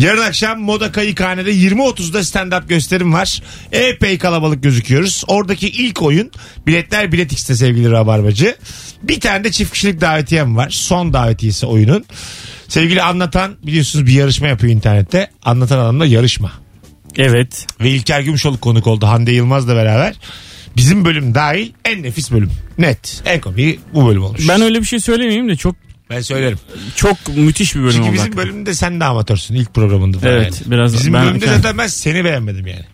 [0.00, 3.42] Yarın akşam Moda Kayıkhane'de 20.30'da stand-up gösterim var.
[3.72, 5.24] Epey kalabalık gözüküyoruz.
[5.26, 6.30] Oradaki ilk oyun
[6.66, 8.56] biletler Bilet X'te sevgili Rabarbacı.
[9.02, 10.70] Bir tane de çift kişilik davetiyem var.
[10.70, 12.04] Son davetiyesi oyunun.
[12.68, 15.30] Sevgili anlatan biliyorsunuz bir yarışma yapıyor internette.
[15.44, 16.52] Anlatan adamla yarışma.
[17.16, 17.66] Evet.
[17.80, 20.14] Ve İlker Gümüşoluk konuk oldu Hande Yılmaz'la beraber.
[20.76, 22.50] Bizim bölüm dahil en nefis bölüm.
[22.78, 23.22] Net.
[23.26, 24.48] En komiği bu bölüm olmuş.
[24.48, 25.76] Ben öyle bir şey söylemeyeyim de çok
[26.10, 26.58] Ben söylerim.
[26.96, 28.12] çok müthiş bir bölüm Çünkü oldu.
[28.12, 28.50] bizim hakikaten.
[28.52, 30.70] bölümde sen de amatörsün ilk programında da Evet, yani.
[30.70, 32.84] biraz Bizim ben- bölümde zaten ben seni beğenmedim yani.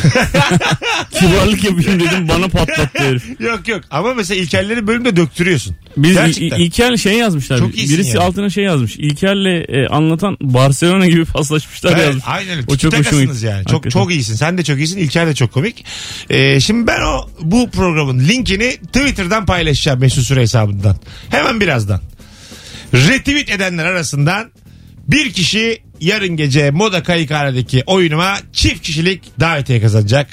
[1.10, 3.40] Kibarlık yapayım dedim bana patlattı herif.
[3.40, 5.76] yok yok ama mesela İlkerleri bölümde döktürüyorsun.
[5.96, 6.58] Biz Gerçekten.
[6.58, 7.58] İ- İlker şey yazmışlar.
[7.58, 8.20] Çok iyisin Birisi yani.
[8.26, 8.96] altına şey yazmış.
[8.96, 12.24] İlker'le e, anlatan Barcelona gibi paslaşmışlar Evet, yazmış.
[12.26, 12.64] aynen öyle.
[12.68, 13.46] O çok hoşuma gitti.
[13.46, 13.64] yani.
[13.64, 13.90] Çok Hakikaten.
[14.00, 14.34] çok iyisin.
[14.34, 14.98] Sen de çok iyisin.
[14.98, 15.84] İlker de çok komik.
[16.30, 20.96] Ee, şimdi ben o bu programın linkini Twitter'dan paylaşacağım Mesut Süre hesabından.
[21.30, 22.00] Hemen birazdan.
[22.94, 24.50] Retweet edenler arasından
[25.08, 30.28] bir kişi yarın gece Moda Kayıkhane'deki oyunuma çift kişilik davetiye kazanacak.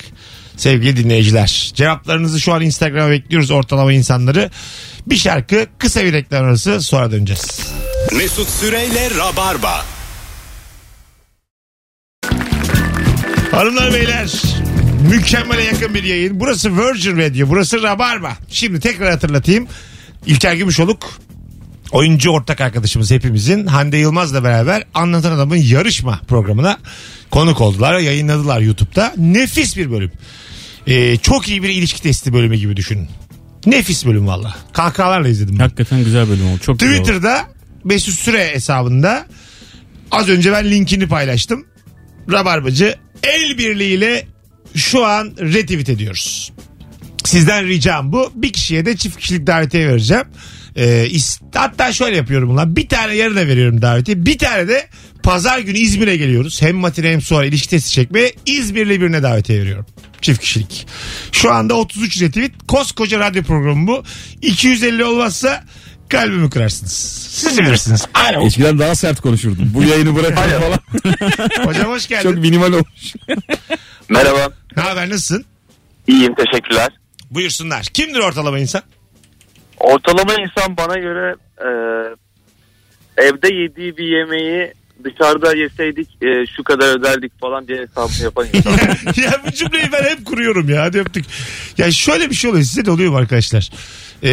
[0.57, 1.71] Sevgili dinleyiciler.
[1.75, 4.49] Cevaplarınızı şu an Instagram'a bekliyoruz ortalama insanları.
[5.07, 7.59] Bir şarkı kısa bir reklam arası sonra döneceğiz.
[8.17, 9.85] Mesut Süreyle Rabarba.
[13.51, 14.31] Hanımlar beyler
[15.11, 16.39] mükemmele yakın bir yayın.
[16.39, 18.37] Burası Virgin Radio burası Rabarba.
[18.49, 19.67] Şimdi tekrar hatırlatayım.
[20.25, 21.19] İlker Gümüşoluk
[21.91, 26.77] oyuncu ortak arkadaşımız hepimizin Hande Yılmaz'la beraber Anlatan Adam'ın yarışma programına
[27.31, 27.99] konuk oldular.
[27.99, 29.13] Yayınladılar YouTube'da.
[29.17, 30.11] Nefis bir bölüm.
[30.87, 33.07] Ee, çok iyi bir ilişki testi bölümü gibi düşünün.
[33.65, 34.55] Nefis bölüm valla.
[34.73, 35.55] Kahkahalarla izledim.
[35.59, 35.63] ben.
[35.63, 36.59] Hakikaten güzel bölüm oldu.
[36.61, 37.03] Çok güzel oldu.
[37.03, 37.47] Twitter'da
[37.83, 39.25] Mesut Süre hesabında
[40.11, 41.65] az önce ben linkini paylaştım.
[42.31, 44.27] Rabarbacı el birliğiyle
[44.75, 46.51] şu an retweet ediyoruz.
[47.23, 48.31] Sizden ricam bu.
[48.35, 50.25] Bir kişiye de çift kişilik davetiye vereceğim.
[50.85, 52.75] İs- hatta şöyle yapıyorum ulan.
[52.75, 54.25] Bir tane yarına veriyorum davetiye.
[54.25, 54.87] Bir tane de
[55.23, 56.61] pazar günü İzmir'e geliyoruz.
[56.61, 59.85] Hem matine hem sonra ilişki testi çekmeye İzmirli birine davetiye veriyorum.
[60.21, 60.87] Çift kişilik.
[61.31, 62.51] Şu anda 33 retweet.
[62.67, 64.03] Koskoca radyo programı bu.
[64.41, 65.63] 250 olmazsa
[66.09, 66.91] kalbimi kırarsınız.
[67.31, 68.05] Siz bilirsiniz.
[68.13, 68.45] Alo.
[68.45, 69.71] Eskiden daha sert konuşurdum.
[69.73, 70.79] Bu yayını bırakın falan.
[71.67, 72.29] Hocam hoş geldin.
[72.29, 73.13] Çok minimal olmuş.
[74.09, 74.49] Merhaba.
[74.77, 75.45] Ne haber nasılsın?
[76.07, 76.89] İyiyim teşekkürler.
[77.31, 77.83] Buyursunlar.
[77.85, 78.81] Kimdir ortalama insan?
[79.79, 81.69] Ortalama insan bana göre e,
[83.21, 88.71] evde yediği bir yemeği dışarıda yeseydik e, şu kadar öderdik falan diye hesabını yapan insan.
[89.23, 90.81] ya bu cümleyi ben hep kuruyorum ya.
[90.83, 91.25] Hadi öptük.
[91.77, 92.63] Ya şöyle bir şey oluyor.
[92.63, 93.69] Size de oluyor mu arkadaşlar?
[94.23, 94.27] Ee,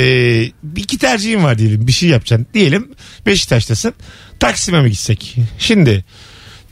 [0.62, 1.86] bir iki tercihin var diyelim.
[1.86, 2.46] Bir şey yapacaksın.
[2.54, 2.90] Diyelim
[3.26, 3.94] Beşiktaş'tasın.
[4.40, 5.36] Taksim'e mi gitsek?
[5.58, 6.04] Şimdi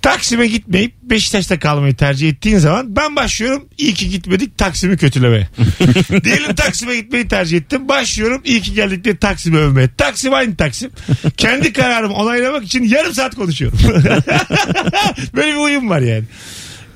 [0.02, 5.48] Taksim'e gitmeyip Beşiktaş'ta kalmayı tercih ettiğin zaman ben başlıyorum iyi ki gitmedik Taksim'i kötülemeye.
[6.24, 7.88] Diyelim Taksim'e gitmeyi tercih ettim.
[7.88, 9.88] Başlıyorum iyi ki geldik diye Taksim'i övmeye.
[9.98, 10.90] Taksim aynı Taksim.
[11.36, 13.78] Kendi kararımı onaylamak için yarım saat konuşuyorum.
[15.36, 16.24] Böyle bir uyum var yani.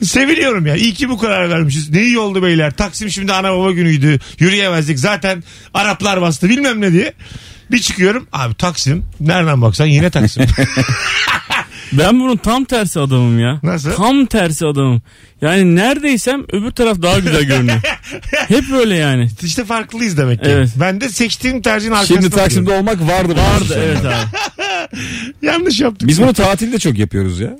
[0.02, 0.76] Seviniyorum ya.
[0.76, 1.90] İyi ki bu karar vermişiz.
[1.90, 2.70] Ne iyi oldu beyler.
[2.70, 4.18] Taksim şimdi ana baba günüydü.
[4.38, 4.98] Yürüyemezdik.
[4.98, 7.12] Zaten Araplar bastı bilmem ne diye.
[7.70, 8.28] Bir çıkıyorum.
[8.32, 9.04] Abi Taksim.
[9.20, 10.46] Nereden baksan yine Taksim.
[11.92, 13.60] Ben bunun tam tersi adamım ya.
[13.62, 13.92] Nasıl?
[13.92, 15.02] Tam tersi adamım.
[15.40, 17.80] Yani neredeysem öbür taraf daha güzel görünüyor.
[18.48, 19.28] Hep böyle yani.
[19.42, 20.50] işte farklıyız demek ki.
[20.50, 20.68] Evet.
[20.76, 22.88] Ben de seçtiğim tercihin arkasında Şimdi Taksim'de duruyorum.
[22.88, 23.34] olmak vardı.
[23.40, 24.36] Vardı evet abi.
[25.46, 26.08] Yanlış yaptık.
[26.08, 27.50] Biz bunu tatilde çok yapıyoruz ya.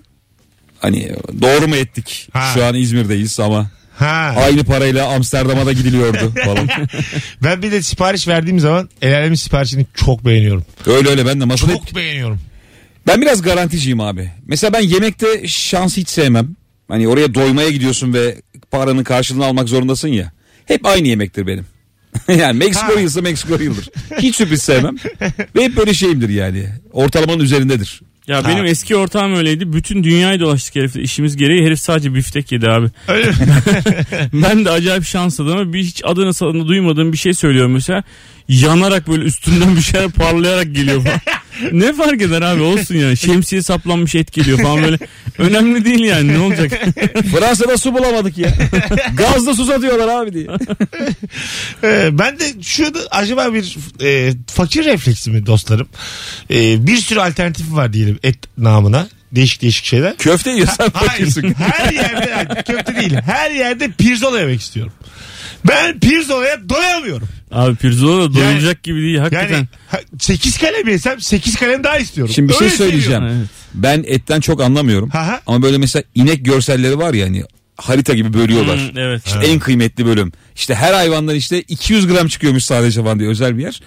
[0.79, 1.13] Hani
[1.43, 2.29] doğru mu ettik?
[2.33, 2.51] Ha.
[2.55, 4.35] Şu an İzmir'deyiz ama Ha.
[4.47, 6.69] aynı parayla Amsterdam'a da gidiliyordu falan.
[7.43, 10.65] Ben bir de sipariş verdiğim zaman el alemin siparişini çok beğeniyorum.
[10.87, 12.41] öyle öyle ben de masada Çok beğeniyorum.
[13.07, 14.31] Ben biraz garanticiyim abi.
[14.47, 16.49] Mesela ben yemekte şans hiç sevmem.
[16.89, 18.37] Hani oraya doymaya gidiyorsun ve
[18.71, 20.33] paranın karşılığını almak zorundasın ya.
[20.65, 21.67] Hep aynı yemektir benim.
[22.29, 23.01] yani Meksiko Ha.
[23.01, 23.89] yılsa Meksiko yıldır.
[24.19, 24.97] Hiç sürpriz sevmem.
[25.57, 26.69] ve hep böyle şeyimdir yani.
[26.93, 28.01] Ortalamanın üzerindedir.
[28.29, 29.73] Ya benim eski ortağım öyleydi.
[29.73, 31.03] Bütün dünyayı dolaştık herifle.
[31.03, 32.87] İşimiz gereği herif sadece biftek yedi abi.
[33.09, 33.35] Öyle mi?
[34.33, 35.73] Ben de acayip şans adamı.
[35.73, 38.03] Bir hiç adını sanını duymadığım bir şey söylüyorum mesela.
[38.49, 41.21] Yanarak böyle üstünden bir şeyler parlayarak geliyor falan.
[41.73, 43.17] ne fark eder abi olsun ya.
[43.17, 44.99] Şemsiye saplanmış et geliyor falan böyle.
[45.39, 46.73] Önemli değil yani ne olacak?
[47.35, 48.55] Fransa'da su bulamadık ya.
[49.15, 50.47] Gazla su satıyorlar abi diye.
[51.85, 55.89] Ee, ben de şu da acaba bir e, fakir refleksi mi dostlarım?
[56.51, 59.09] Ee, bir sürü alternatifi var diyelim et namına.
[59.37, 60.17] Değişik değişik şeyler.
[60.17, 61.11] Köfte yiyorsan Hayır.
[61.11, 61.55] fakirsin.
[61.55, 63.15] Her yerde yani köfte değil.
[63.15, 64.93] Her yerde pirzola yemek istiyorum.
[65.69, 67.29] Ben pirzolaya doyamıyorum.
[67.53, 69.55] Abi pirzola da doyulacak gibi değil hakikaten.
[69.93, 72.35] Yani 8 kalem yesem 8 kalem daha istiyorum.
[72.35, 73.21] Şimdi bir şey Öyle söyleyeceğim.
[73.21, 73.39] seviyorum.
[73.41, 73.49] Evet.
[73.75, 75.11] Ben etten çok anlamıyorum.
[75.11, 75.41] Ha ha.
[75.47, 77.43] Ama böyle mesela inek görselleri var ya hani
[77.77, 78.79] harita gibi bölüyorlar.
[78.79, 79.23] Hmm, evet.
[79.27, 80.33] İşte en kıymetli bölüm.
[80.57, 83.81] İşte her hayvandan işte 200 gram çıkıyormuş sadece falan diye özel bir yer.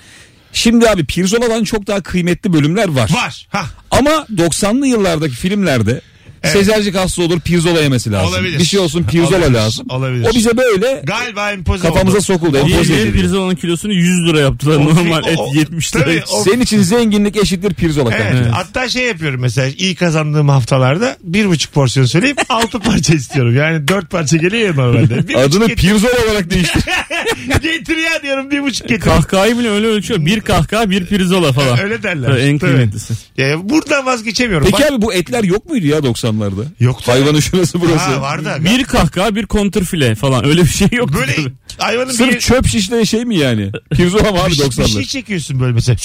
[0.53, 3.09] Şimdi abi pirzoladan çok daha kıymetli bölümler var.
[3.13, 3.47] Var.
[3.49, 3.65] Ha.
[3.91, 6.01] Ama 90'lı yıllardaki filmlerde
[6.43, 8.29] Sezercik hasta olur pirzola yemesi lazım.
[8.33, 8.59] Olabilir.
[8.59, 9.53] Bir şey olsun pirzola Olabilir.
[9.53, 9.85] lazım.
[9.89, 10.27] Olabilir.
[10.31, 12.23] O bize böyle Galiba empoze kafamıza oldu.
[12.25, 12.57] sokuldu.
[12.57, 13.13] Empoze bir edildi.
[13.21, 14.75] pirzolanın kilosunu 100 lira yaptılar.
[14.75, 16.23] O- Normal et o- 70 tabii, lira.
[16.31, 18.23] o- Senin için zenginlik eşittir pirzola Evet.
[18.23, 18.51] kardeşim.
[18.53, 23.55] Hatta şey yapıyorum mesela iyi kazandığım haftalarda bir buçuk porsiyon söyleyip altı parça istiyorum.
[23.55, 25.27] Yani dört parça geliyor normalde.
[25.27, 26.83] Bir Adını pirzola olarak değiştir.
[27.61, 29.01] getir ya diyorum bir buçuk getir.
[29.01, 30.25] Kahkahayı bile öyle ölçüyor.
[30.25, 31.79] Bir kahkaha bir pirzola falan.
[31.79, 32.29] Öyle derler.
[32.29, 32.71] Tabii, en Tabii.
[32.71, 33.13] kıymetlisi.
[33.37, 34.67] Ya buradan vazgeçemiyorum.
[34.71, 36.65] Peki Bak- abi bu etler yok muydu ya 90'larda?
[36.79, 37.11] Yoktu.
[37.11, 37.97] Hayvanın şurası burası.
[37.97, 38.51] Ha vardı.
[38.51, 38.65] abi.
[38.65, 41.13] Bir kahkaha bir kontrfile falan öyle bir şey yok.
[41.13, 41.35] Böyle
[41.77, 43.71] hayvanın Sırf bir, çöp şişleri şey mi yani?
[43.91, 44.93] Pirzola mı abi bir, bir 90'lar?
[44.93, 45.95] şey çekiyorsun böyle mesela.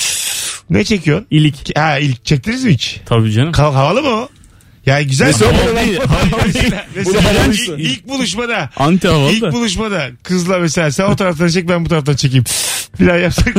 [0.71, 1.27] Ne çekiyorsun?
[1.31, 1.79] İlik.
[1.79, 3.01] Ha ilk çektiniz mi hiç?
[3.07, 3.53] Tabii canım.
[3.53, 4.29] Ka- havalı mı o?
[4.87, 5.27] Yani güzel.
[5.27, 5.53] Mesela,
[6.97, 9.53] mesela havalı ilk, ilk buluşmada Anti havalı İlk da.
[9.53, 12.45] buluşmada kızla mesela sen o taraftan çek ben bu taraftan çekeyim.
[13.01, 13.55] Bir daha yapsak.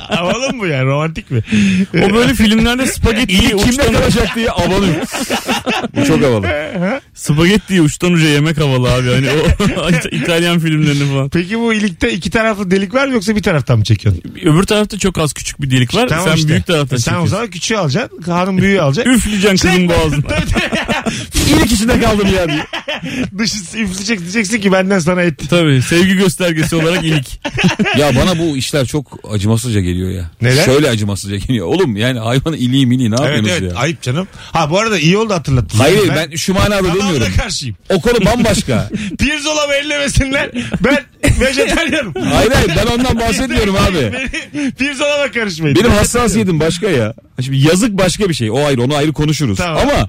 [0.02, 1.40] Havalı mı bu yani romantik mi?
[1.94, 4.94] O böyle filmlerde spagettiyi Kimle uçtan, kalacak diye abanıyor.
[5.96, 6.46] Bu çok havalı.
[7.14, 9.10] spagettiyi uçtan uca yemek havalı abi.
[9.12, 11.28] Hani o İtalyan filmlerini falan.
[11.28, 14.22] Peki bu ilikte iki taraflı delik var mı yoksa bir taraftan mı çekiyorsun?
[14.44, 16.08] Öbür tarafta çok az küçük bir delik var.
[16.08, 16.48] Tamam Sen işte.
[16.48, 17.30] büyük taraftan Sen o çekiyorsun.
[17.30, 18.22] zaman küçüğü alacaksın.
[18.22, 19.06] Hanım büyüğü alacak.
[19.06, 20.22] Üfleyeceksin kızın boğazına.
[21.62, 22.66] İlk içinde kaldım ya diye.
[23.38, 25.48] Dışı üfleyecek diyeceksin ki benden sana etti.
[25.48, 27.40] Tabii sevgi göstergesi olarak ilik.
[27.98, 30.30] Ya bana bu işler çok acımasızca geliyor ya.
[30.42, 30.64] Neden?
[30.64, 31.66] Şöyle acımasızca geliyor.
[31.66, 33.78] Oğlum yani hayvanı iliği mini ne Evet yapıyorsunuz evet ya?
[33.78, 34.28] ayıp canım.
[34.52, 35.78] Ha bu arada iyi oldu hatırlattın.
[35.78, 37.32] Hayır ben, şu manada Tamamına demiyorum.
[37.38, 37.76] karşıyım.
[37.90, 38.90] O konu bambaşka.
[39.18, 40.50] Pirzola ellemesinler.
[40.84, 41.04] Ben
[41.40, 42.12] vejetaryenim.
[42.34, 44.12] hayır hayır ben ondan bahsetmiyorum abi.
[44.54, 45.76] Beni Pirzolama karışmayın.
[45.76, 47.14] Benim hassasiyetim başka ya.
[47.44, 48.50] Şimdi yazık başka bir şey.
[48.50, 49.58] O ayrı onu ayrı konuşuruz.
[49.58, 49.82] Tamam.
[49.82, 50.08] Ama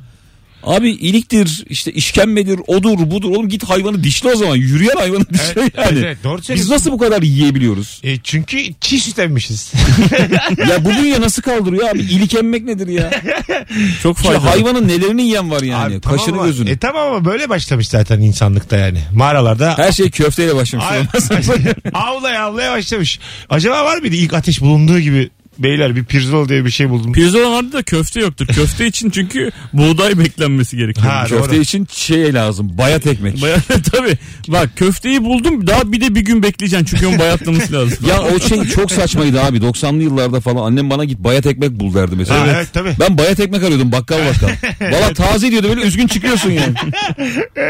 [0.67, 3.30] abi iliktir işte işkembedir odur budur.
[3.30, 4.56] Oğlum git hayvanı dişle o zaman.
[4.56, 5.99] Yürüyen hayvanı dişle Evet, yani.
[5.99, 8.01] evet, doğru Biz nasıl bu kadar yiyebiliyoruz?
[8.03, 9.73] E, çünkü çiğ süt emmişiz.
[10.69, 11.99] ya bu dünya nasıl kaldırıyor abi?
[11.99, 13.12] İlik emmek nedir ya?
[14.03, 14.47] Çok faydalı.
[14.47, 15.93] hayvanın nelerini yiyen var yani.
[15.93, 16.69] Abi, tamam Kaşını ama- gözünü.
[16.69, 18.99] E tamam ama böyle başlamış zaten insanlıkta yani.
[19.13, 20.86] Mağaralarda Her şey köfteyle başlamış.
[20.89, 20.99] Ay,
[21.93, 23.19] avlaya avlaya başlamış.
[23.49, 27.13] Acaba var mıydı ilk ateş bulunduğu gibi beyler bir pirzol diye bir şey buldum.
[27.13, 28.47] Pirzola vardı da köfte yoktur.
[28.47, 31.07] Köfte için çünkü buğday beklenmesi gerekiyor.
[31.07, 31.61] Ha, Köfte doğru.
[31.61, 32.77] için şey lazım.
[32.77, 33.41] Bayat ekmek.
[33.41, 33.57] Baya,
[33.93, 34.17] tabii.
[34.47, 37.97] Bak köfteyi buldum daha bir de bir gün bekleyeceksin çünkü onun bayatlaması lazım.
[38.09, 39.57] Ya o şey çok saçmaydı abi.
[39.57, 42.39] 90'lı yıllarda falan annem bana git bayat ekmek bul derdi mesela.
[42.41, 42.93] Ha, evet tabii.
[42.99, 44.49] Ben bayat ekmek arıyordum bakkal bakkal.
[44.91, 46.73] Valla taze diyordu böyle üzgün çıkıyorsun yani.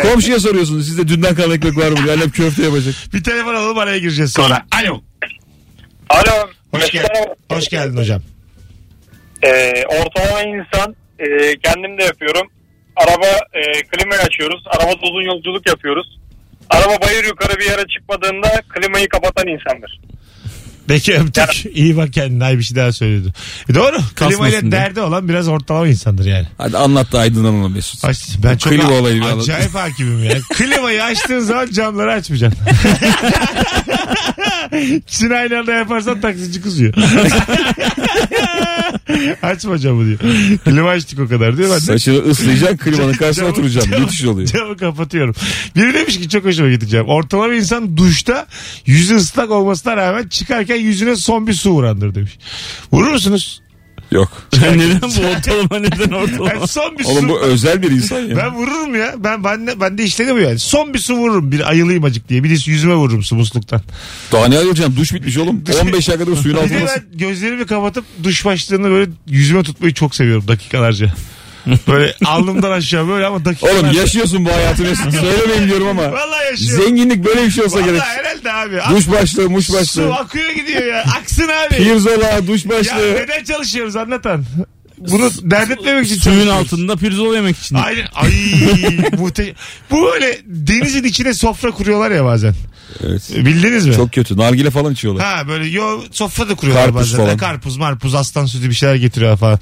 [0.02, 1.98] Komşuya soruyorsun sizde dünden kalan ekmek var mı?
[2.14, 2.96] Annem köfte yapacak.
[3.14, 4.66] Bir telefon alalım araya gireceğiz sonra.
[4.82, 5.02] Alo.
[6.10, 6.50] Alo.
[6.72, 7.06] Hoş, gel
[7.52, 8.22] Hoş geldin hocam.
[9.44, 12.48] Ee, ortalama insan e, kendim de yapıyorum.
[12.96, 14.64] Araba e, klimayı açıyoruz.
[14.68, 16.20] Arabada uzun yolculuk yapıyoruz.
[16.70, 20.00] Araba bayır yukarı bir yere çıkmadığında klimayı kapatan insandır.
[20.88, 21.66] Peki öptük.
[21.78, 22.44] İyi bak kendine.
[22.46, 23.34] Ay bir şey daha söylüyordu.
[23.70, 23.98] E doğru.
[24.16, 24.72] Klimayla diye.
[24.72, 26.48] derdi olan biraz ortalama insandır yani.
[26.58, 28.06] Hadi anlat da aydınlanalım Mesut.
[28.06, 29.44] Aç, ben çok Klima olayı bir anlat.
[29.44, 30.34] acayip hakimim ya.
[30.54, 32.62] Klimayı açtığın zaman camları açmayacaksın.
[34.96, 36.94] İkisini aynı anda yaparsan taksici kızıyor.
[39.44, 40.20] Açma camı diyor.
[40.66, 41.70] Klima açtık o kadar diyor.
[41.70, 43.92] Ben de Saçını ıslayacaksın klimanın karşısına Camı- oturacaksın.
[43.92, 44.48] camı- Müthiş oluyor.
[44.48, 45.36] Camı kapatıyorum.
[45.76, 47.06] Biri demiş ki çok hoşuma gideceğim.
[47.08, 48.48] Ortalama insan duşta
[48.86, 52.38] yüzü ıslak olmasına rağmen çıkarken yüzüne son bir su vurandır demiş.
[52.92, 53.62] Vurur musunuz?
[54.12, 54.30] Yok.
[54.66, 55.06] Yani neden bu
[55.38, 56.62] ortalama neden ortalama?
[56.62, 57.30] Ben son bir Oğlum su...
[57.30, 58.38] bu özel bir insan ya.
[58.38, 59.16] Ben vururum ya.
[59.18, 60.60] Ben ben de, ben de işledim bu yani.
[60.60, 61.52] Son bir su vururum.
[61.52, 62.44] Bir ayılayım acık diye.
[62.44, 63.82] Bir de yüzüme vururum su musluktan.
[64.32, 64.96] Daha ne alacaksın?
[64.98, 65.64] Duş bitmiş oğlum.
[65.82, 67.04] 15 dakikadır suyun Bir de altındasın.
[67.12, 71.14] ben gözlerimi kapatıp duş başlığını böyle yüzüme tutmayı çok seviyorum dakikalarca.
[71.88, 73.80] Böyle alnımdan aşağı böyle ama dakikalarca.
[73.80, 75.12] Oğlum yaşıyorsun bu hayatı Mesut.
[75.20, 76.12] Söylemeyin diyorum ama.
[76.12, 76.86] Vallahi yaşıyorum.
[76.86, 78.02] Zenginlik böyle bir şey olsa Vallahi gerek.
[78.02, 78.96] herhalde abi.
[78.96, 80.14] Duş başlığı, muş Su başlığı.
[80.16, 81.04] akıyor gidiyor ya.
[81.20, 81.76] Aksın abi.
[81.78, 83.14] Pirzola, duş Ya başlığı.
[83.16, 84.46] neden çalışıyoruz anlatan?
[84.98, 86.62] Bunu dert etmemek için Suyun çalışıyoruz.
[86.74, 87.76] altında pirzola yemek için.
[87.76, 88.08] Aynen.
[88.16, 88.30] Ay
[89.12, 89.54] muhte-
[89.92, 92.54] Bu böyle denizin içine sofra kuruyorlar ya bazen.
[93.08, 93.32] Evet.
[93.36, 93.94] Bildiniz mi?
[93.96, 94.38] Çok kötü.
[94.38, 95.26] Nargile falan içiyorlar.
[95.26, 97.18] Ha böyle yo sofra da kuruyorlar Karpuz bazen.
[97.26, 97.38] falan.
[97.38, 99.60] Karpuz, marpuz, aslan sütü bir şeyler getiriyor falan.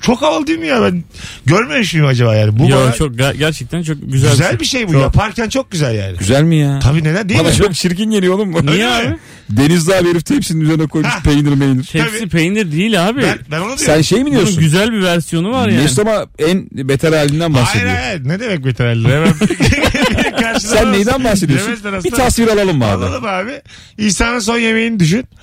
[0.00, 1.04] Çok havalı değil mi ya ben
[1.46, 2.58] görmemiş miyim acaba yani?
[2.58, 4.92] Bu ya bana çok ger- gerçekten çok güzel, güzel bir şey bu.
[4.92, 5.00] Çok.
[5.02, 6.16] Yaparken çok güzel yani.
[6.18, 6.78] Güzel mi ya?
[6.78, 7.54] Tabii neden değil Bana mi?
[7.56, 8.66] çok çirkin geliyor oğlum bu.
[8.66, 9.16] Niye Öyle abi?
[9.50, 11.18] Denizli abi herif tepsinin üzerine koymuş Ha.
[11.24, 11.84] peynir meynir.
[11.84, 12.28] Tepsi Tabii.
[12.28, 13.22] peynir değil abi.
[13.22, 13.78] Ben, ben onu diyorum.
[13.78, 14.60] Sen şey mi Bunun diyorsun?
[14.72, 15.82] Güzel bir versiyonu var yani.
[15.82, 17.90] Mesut ama en beter halinden Hayır bahsediyor.
[17.96, 19.10] hayır ne demek veteriner?
[19.10, 19.32] Hemen
[20.40, 21.74] karşıdan Sen neyden bahsediyorsun?
[22.04, 23.04] Bir tasvir alalım mı abi?
[23.04, 23.52] Alalım abi.
[23.98, 25.24] İsa'nın son yemeğini düşün.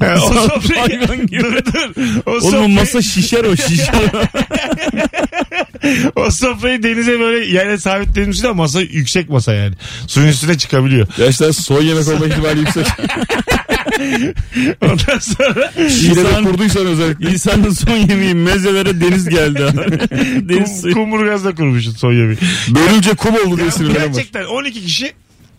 [0.00, 0.80] O sofrayı...
[1.00, 1.40] Hayvan gibi.
[1.42, 1.94] dur dur.
[2.26, 3.94] O Oğlum sofrayı, masa şişer o şişer.
[6.16, 9.74] o sofrayı denize böyle yere sabitlenmiş de masa yüksek masa yani.
[10.06, 11.06] Suyun üstüne çıkabiliyor.
[11.16, 12.86] Gerçekten soy yemek olma ihtimali yüksek.
[14.82, 17.30] Ondan sonra İnsan- kurduysan özellikle.
[17.30, 19.98] İnsanın son yemeği mezelere deniz geldi abi.
[20.48, 20.94] deniz kum, suyu.
[20.94, 22.38] kumburgazda kurmuşsun son yemeği.
[22.68, 23.94] Bölünce kum oldu diye var.
[23.94, 25.12] gerçekten 12 kişi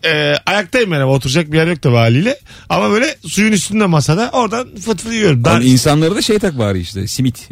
[0.04, 2.38] e, ayaktayım ama oturacak bir yer yok da haliyle.
[2.68, 5.44] Ama böyle suyun üstünde masada oradan fıt fıt yiyorum.
[5.44, 7.48] Hani insanlara da şey tak bari işte simit.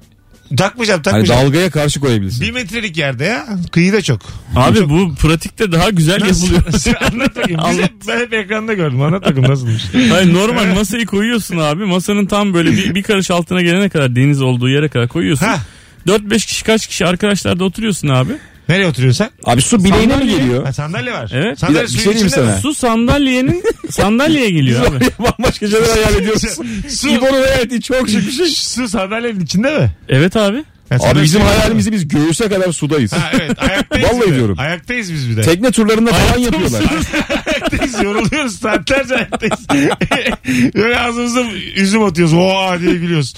[0.57, 1.41] Takmayacağım Hani takmayacağım.
[1.47, 2.41] dalgaya karşı koyabilirsin.
[2.47, 3.47] bir metrelik yerde ya.
[3.73, 4.21] Kıyıda çok.
[4.57, 6.63] Abi bu pratikte daha güzel yapılıyor.
[6.73, 6.91] Nasıl?
[7.13, 7.61] Anlat bakayım.
[8.09, 9.03] Ben hep ekranda gördüm.
[9.03, 9.83] Anlat bakayım nasılmış.
[10.11, 11.85] Hayır normal masayı koyuyorsun abi.
[11.85, 15.47] Masanın tam böyle bir, bir karış altına gelene kadar deniz olduğu yere kadar koyuyorsun.
[15.47, 15.59] Ha.
[16.07, 18.33] 4-5 kişi kaç kişi arkadaşlar da oturuyorsun abi.
[18.69, 19.31] Nereye oturuyorsun sen?
[19.53, 20.65] Abi su bileğine mi geliyor?
[20.65, 21.31] Ha, sandalye var.
[21.35, 21.59] Evet.
[21.59, 22.47] Sandalye Bir- bir suyun şey diyeyim içinde mi?
[22.51, 22.61] sana.
[22.61, 25.05] Su sandalyenin sandalyeye geliyor abi.
[25.19, 26.67] Bambaşka şeyler hayal ediyorsun.
[26.89, 28.47] Su, İbo'nun hayal ettiği çok şık bir şey.
[28.49, 29.91] su sandalyenin içinde mi?
[30.09, 30.65] Evet abi.
[30.89, 33.13] Ha, Abi sandalye bizim hayalimizi biz göğüse kadar sudayız.
[33.13, 34.09] Ha evet ayaktayız.
[34.09, 34.37] Vallahi bir de.
[34.37, 34.57] diyorum.
[34.59, 35.43] Ayaktayız biz bir de.
[35.43, 36.83] Tekne turlarında falan yapıyorlar.
[37.47, 39.67] ayaktayız yoruluyoruz saatlerce ayaktayız.
[40.75, 41.43] Böyle ağzımıza
[41.77, 42.35] üzüm atıyoruz.
[42.35, 43.35] Oha diye gülüyoruz.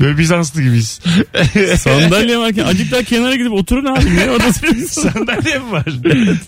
[0.00, 1.00] Böyle Bizanslı gibiyiz.
[1.78, 4.00] Sandalye varken acık daha kenara gidip oturun abi.
[4.30, 5.02] Orada duruyorsun?
[5.10, 5.84] sandalye mi var?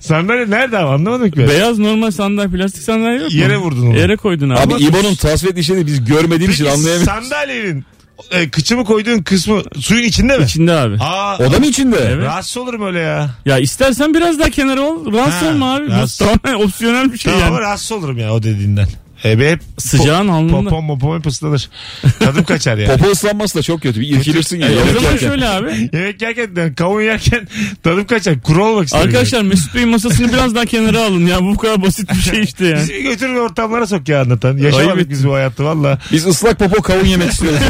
[0.01, 1.49] sandalye nerede abi anlamadım ki ben.
[1.49, 3.39] Beyaz normal sandalye plastik sandalye yok mu?
[3.39, 3.99] Yere vurdun onu.
[3.99, 4.75] Yere koydun abi.
[4.75, 7.05] Abi İbo'nun tasvir şeyi biz görmediğimiz için Peki anlayamıyoruz.
[7.05, 7.85] sandalyenin
[8.31, 10.45] e, kıçımı koyduğun kısmı suyun içinde mi?
[10.45, 10.97] İçinde abi.
[11.01, 11.97] Aa, O da mı içinde?
[12.11, 12.25] Evet.
[12.25, 13.31] Rahatsız olurum öyle ya.
[13.47, 15.13] Ya istersen biraz daha kenara ol.
[15.13, 15.89] Rahatsız Ha, olma abi.
[15.89, 16.21] rahatsız.
[16.21, 17.65] Bu tamamen opsiyonel bir şey Tamam ama yani.
[17.65, 18.89] rahatsız olurum ya o dediğinden.
[19.25, 20.69] E, be hep Sıcağın alnında.
[20.69, 21.71] popom popom hep ıslanır.
[22.19, 22.93] Tadım kaçar yani.
[22.99, 24.01] Popo ıslanması da çok kötü.
[24.01, 24.69] Bir irkilirsin ya.
[24.69, 25.29] E, o yemek zaman yerken.
[25.29, 25.71] şöyle abi.
[25.93, 27.49] Yemek yerken yani kavun yerken
[27.83, 28.41] tadım kaçar.
[28.41, 29.07] Kuru olmak isterim.
[29.07, 31.41] Arkadaşlar Mesut Bey'in masasını biraz daha kenara alın ya.
[31.41, 32.81] Bu kadar basit bir şey işte yani.
[32.81, 34.57] Bizi götürün ortamlara sok ya anlatan.
[34.57, 35.99] Yaşamadık Ayıp biz bu hayatı valla.
[36.13, 37.61] Biz ıslak popo kavun yemek istiyoruz.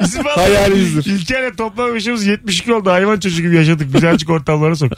[0.00, 1.12] Bizim valla Hayalimizdir.
[1.12, 2.90] İlker'le toplam yaşımız 72 oldu.
[2.90, 3.94] Hayvan çocuğu gibi yaşadık.
[3.94, 4.92] Bizi açık ortamlara sok.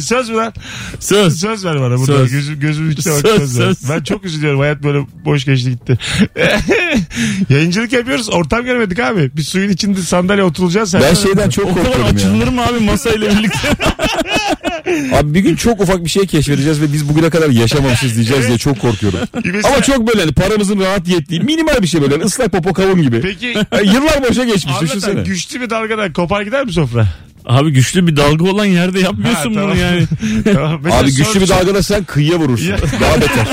[0.00, 0.52] söz mü lan?
[1.00, 1.40] Söz.
[1.40, 2.04] Söz ver bana burada.
[2.06, 2.32] Söz.
[2.32, 3.90] Gözüm, gözümün içine bak Söz, söz, söz.
[3.90, 4.59] Ben çok üzülüyorum.
[4.60, 5.98] Hayat böyle boş geçti gitti.
[7.50, 8.30] Yayıncılık yapıyoruz.
[8.30, 9.30] Ortam göremedik abi.
[9.36, 10.94] Bir suyun içinde sandalye oturulacağız.
[10.94, 12.50] Ben şeyden çok O kadar korkuyorum açılır ya.
[12.52, 13.58] mı abi masayla birlikte?
[15.16, 18.58] Abi bir gün çok ufak bir şey keşfedeceğiz ve biz bugüne kadar yaşamamışız diyeceğiz diye
[18.58, 19.18] çok korkuyorum.
[19.44, 22.72] Mesela- Ama çok böyle hani paramızın rahat yettiği minimal bir şey böyle hani ıslak popo
[22.72, 23.20] kavun gibi.
[23.20, 25.22] Peki Yani yıllar boşa geçmiş anlatan düşünsene.
[25.22, 27.06] güçlü bir dalgadan kopar gider mi sofra?
[27.50, 29.70] Abi güçlü bir dalga olan yerde yapmıyorsun Ha, tamam.
[29.70, 30.06] bunu yani.
[30.54, 30.80] Tamam.
[30.84, 32.72] Mesela Abi güçlü bir sörfçü- dalgada sen kıyıya vurursun.
[33.00, 33.46] Daha beter.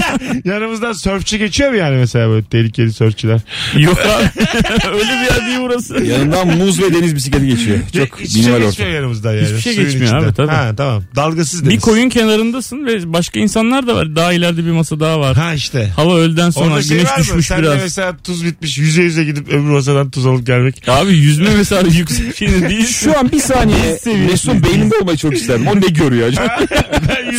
[0.45, 3.39] Yanımızdan sörfçü geçiyor mu yani mesela böyle tehlikeli sörfçüler?
[3.77, 4.23] Yok abi.
[4.93, 6.03] Öyle bir yer değil burası.
[6.03, 7.77] Yanından muz ve deniz bisikleti geçiyor.
[7.97, 8.95] Çok Hiçbir şey minimal geçmiyor ortam.
[8.95, 9.45] yanımızdan yani.
[9.45, 10.27] Hiçbir şey Suyun geçmiyor içinden.
[10.29, 10.47] abi, tabii.
[10.51, 11.03] Ha tamam.
[11.15, 11.75] Dalgasız deniz.
[11.75, 14.15] Bir koyun kenarındasın ve başka insanlar da var.
[14.15, 15.35] Daha ileride bir masa daha var.
[15.37, 15.87] Ha işte.
[15.95, 17.23] Hava öğleden sonra Orada şey güneş var mı?
[17.23, 17.81] düşmüş Sen de biraz.
[17.83, 20.87] mesela tuz bitmiş yüze yüze gidip öbür masadan tuz alıp gelmek.
[20.89, 22.85] Abi yüzme mesela yüksek şeyinde değil.
[22.87, 25.67] Şu an bir saniye Seviyesinde Mesut'un beyninde olmayı çok isterdim.
[25.67, 26.59] O ne görüyor acaba?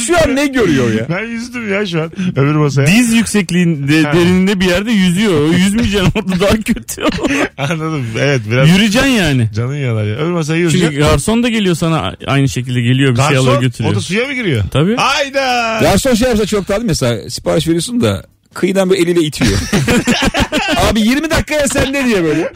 [0.07, 1.07] Şu an ne görüyor ya?
[1.11, 2.87] Ben yüzdüm ya şu an öbür masaya.
[2.87, 4.13] Diz yüksekliğinde Ha.
[4.13, 5.41] derininde bir yerde yüzüyor.
[5.41, 7.03] O yüzmeyeceksin orada daha kötü.
[7.59, 8.07] Anladım.
[8.19, 9.49] Evet biraz Yürüyeceksin yani.
[9.55, 10.15] canın yanar ya.
[10.17, 10.89] Öbür masaya yüzeceksin.
[10.91, 13.93] Çünkü garson da geliyor sana aynı şekilde geliyor bir şey alıyor Garson götürüyor.
[13.93, 14.65] o da suya mı giriyor?
[14.71, 14.97] Tabii.
[14.97, 15.79] Hayda.
[15.83, 18.25] Garson şey yapsa çok tatlı mesela sipariş veriyorsun da
[18.59, 19.59] kıyıdan böyle eliyle itiyor.
[20.91, 22.53] Abi 20 dakikaya sende diye böyle.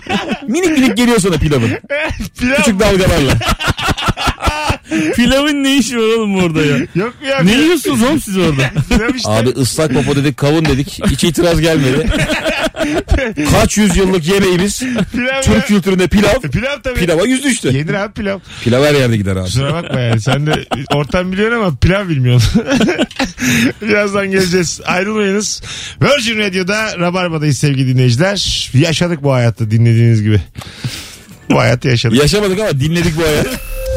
[0.49, 1.71] Minik minik geliyor sana pilavın.
[2.39, 3.33] Pilav Küçük dalgalarla.
[5.17, 6.77] Pilavın ne işi var oğlum orada ya?
[6.95, 7.43] yok ya?
[7.43, 8.71] ne yiyorsunuz oğlum siz orada?
[8.89, 9.31] Pilav işte.
[9.31, 11.01] Abi ıslak popo dedik kavun dedik.
[11.11, 12.07] Hiç itiraz gelmedi.
[13.51, 14.79] Kaç yüzyıllık yemeğimiz
[15.13, 15.65] pilav Türk ya.
[15.65, 16.35] kültüründe pilav.
[16.45, 16.99] E, Pilav tabii.
[17.01, 17.69] Pilava yüz düştü.
[17.77, 18.39] Yenir abi pilav.
[18.65, 19.45] Pilav her yerde gider abi.
[19.45, 20.21] Kusura bakma yani.
[20.21, 20.53] Sen de
[20.95, 22.63] ortam biliyorsun ama pilav bilmiyorsun.
[23.83, 24.81] Birazdan geleceğiz.
[24.85, 25.63] Ayrılmayınız.
[26.03, 28.71] Virgin Radio'da Rabarba'dayız sevgili dinleyiciler.
[28.75, 30.41] Yaşadık bu hayatta dinlediğiniz gibi.
[31.51, 32.19] Bu hayatı yaşadık.
[32.19, 33.47] Yaşamadık ama dinledik bu hayat.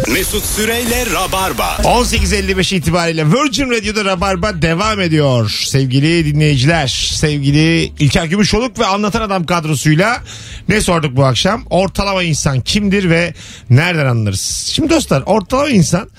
[0.07, 1.77] Mesut Süreyle Rabarba.
[1.83, 5.49] 18.55 itibariyle Virgin Radio'da Rabarba devam ediyor.
[5.65, 10.23] Sevgili dinleyiciler, sevgili İlker Gümüşoluk ve Anlatan Adam kadrosuyla
[10.69, 11.65] ne sorduk bu akşam?
[11.69, 13.33] Ortalama insan kimdir ve
[13.69, 14.71] nereden anlarız?
[14.73, 16.09] Şimdi dostlar ortalama insan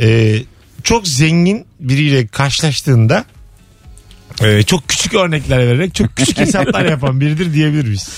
[0.00, 0.38] e,
[0.82, 3.24] çok zengin biriyle karşılaştığında
[4.42, 8.08] e, çok küçük örnekler vererek çok küçük hesaplar yapan biridir diyebilir miyiz?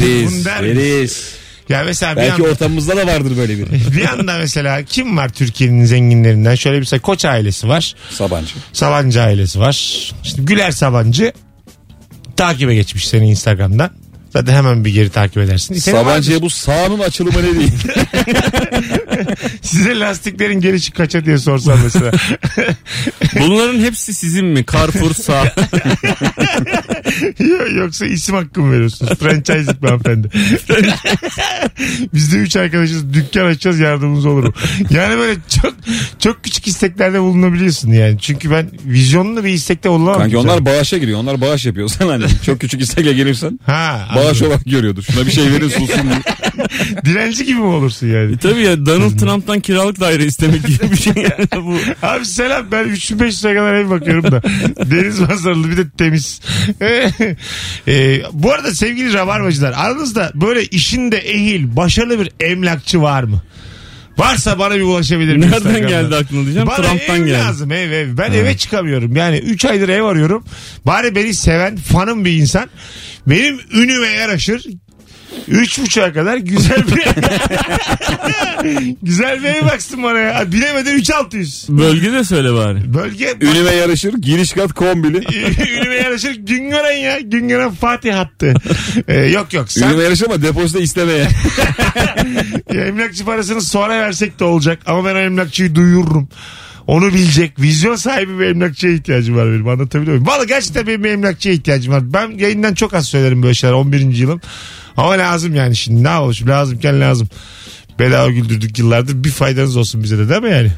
[0.00, 0.44] Miyiz?
[0.44, 1.39] Deriz.
[1.70, 3.68] Ya mesela bir Belki anda- ortamımızda da vardır böyle biri.
[3.96, 6.54] bir anda mesela kim var Türkiye'nin zenginlerinden?
[6.54, 7.94] Şöyle bir mesela Koç ailesi var.
[8.10, 8.54] Sabancı.
[8.72, 9.74] Sabancı ailesi var.
[10.24, 11.32] İşte Güler Sabancı
[12.36, 13.90] takibe geçmiş seni Instagram'dan.
[14.32, 15.74] Zaten hemen bir geri takip edersin.
[15.74, 17.72] Senin var Sabancı'ya bu sağının açılımı ne değil?
[19.62, 22.12] Size lastiklerin gelişi kaça diye sorsam mesela.
[23.40, 24.64] Bunların hepsi sizin mi?
[24.72, 25.52] Carrefour sağ.
[27.76, 29.12] Yoksa isim hakkı mı veriyorsunuz?
[29.18, 30.28] Franchise'lik mi hanımefendi?
[32.14, 34.52] Biz de üç arkadaşız dükkan açacağız yardımımız olur mu?
[34.90, 35.74] Yani böyle çok
[36.18, 38.18] çok küçük isteklerde bulunabiliyorsun yani.
[38.18, 40.18] Çünkü ben vizyonlu bir istekte bulunamam.
[40.18, 41.18] Kanki ki onlar bağışa giriyor.
[41.20, 41.88] Onlar bağış yapıyor.
[41.98, 44.46] Sen hani çok küçük istekle gelirsen Ha, bağış anladım.
[44.46, 45.02] olarak görüyordur.
[45.02, 46.22] Şuna bir şey verin sunsun diye.
[47.04, 48.38] Direnci gibi mi olursun yani?
[48.38, 51.76] Tabii ya Donald Trump'tan kiralık daire istemek gibi bir şey yani bu.
[52.06, 54.42] Abi selam ben 3500'e kadar ev bakıyorum da.
[54.90, 56.40] Deniz manzaralı bir de temiz.
[57.88, 63.42] Ee, bu arada sevgili rabarbacılar aranızda böyle işinde ehil başarılı bir emlakçı var mı?
[64.18, 65.50] Varsa bana bir ulaşabilir mi?
[65.50, 66.68] Nereden geldi aklına diyeceğim.
[66.68, 67.38] Bana Trump'tan ev geldi.
[67.38, 68.16] lazım ev ev.
[68.16, 69.16] Ben eve çıkamıyorum.
[69.16, 70.44] Yani 3 aydır ev arıyorum.
[70.86, 72.70] Bari beni seven fanım bir insan.
[73.26, 74.66] Benim ünüme yaraşır.
[75.48, 77.02] Üç buçuğa kadar güzel bir
[79.02, 80.52] güzel bir ev baksın bana ya.
[80.52, 81.66] Bilemeden 3600.
[81.68, 82.94] Bölge de söyle bari.
[82.94, 84.14] Bölge Ünüme yarışır.
[84.14, 85.16] Giriş kat kombili.
[85.80, 87.20] Ünüme yaraşır Güngören ya.
[87.20, 88.54] Güngören Fatih hattı.
[89.08, 89.72] Ee, yok yok.
[89.72, 91.28] Sen Ünüme yarışır ama depozito istemeye.
[92.74, 94.78] ya, emlakçı parasını sonra versek de olacak.
[94.86, 96.28] Ama ben emlakçıyı duyururum.
[96.86, 97.60] Onu bilecek.
[97.60, 99.68] Vizyon sahibi bir emlakçıya ihtiyacım var benim.
[99.68, 100.26] Anlatabiliyor muyum?
[100.26, 102.12] Valla gerçekten benim bir emlakçıya ihtiyacım var.
[102.12, 103.74] Ben yayından çok az söylerim böyle şeyler.
[103.74, 104.00] 11.
[104.00, 104.40] yılım.
[105.00, 106.04] Ama lazım yani şimdi.
[106.04, 106.50] Ne yapalım şimdi?
[106.50, 107.28] Lazımken lazım.
[107.98, 109.24] Bedava güldürdük yıllardır.
[109.24, 110.72] Bir faydanız olsun bize de değil mi yani?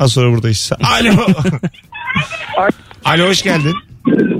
[0.00, 0.70] Az sonra buradayız.
[0.82, 1.12] Alo.
[3.04, 3.74] Alo hoş geldin.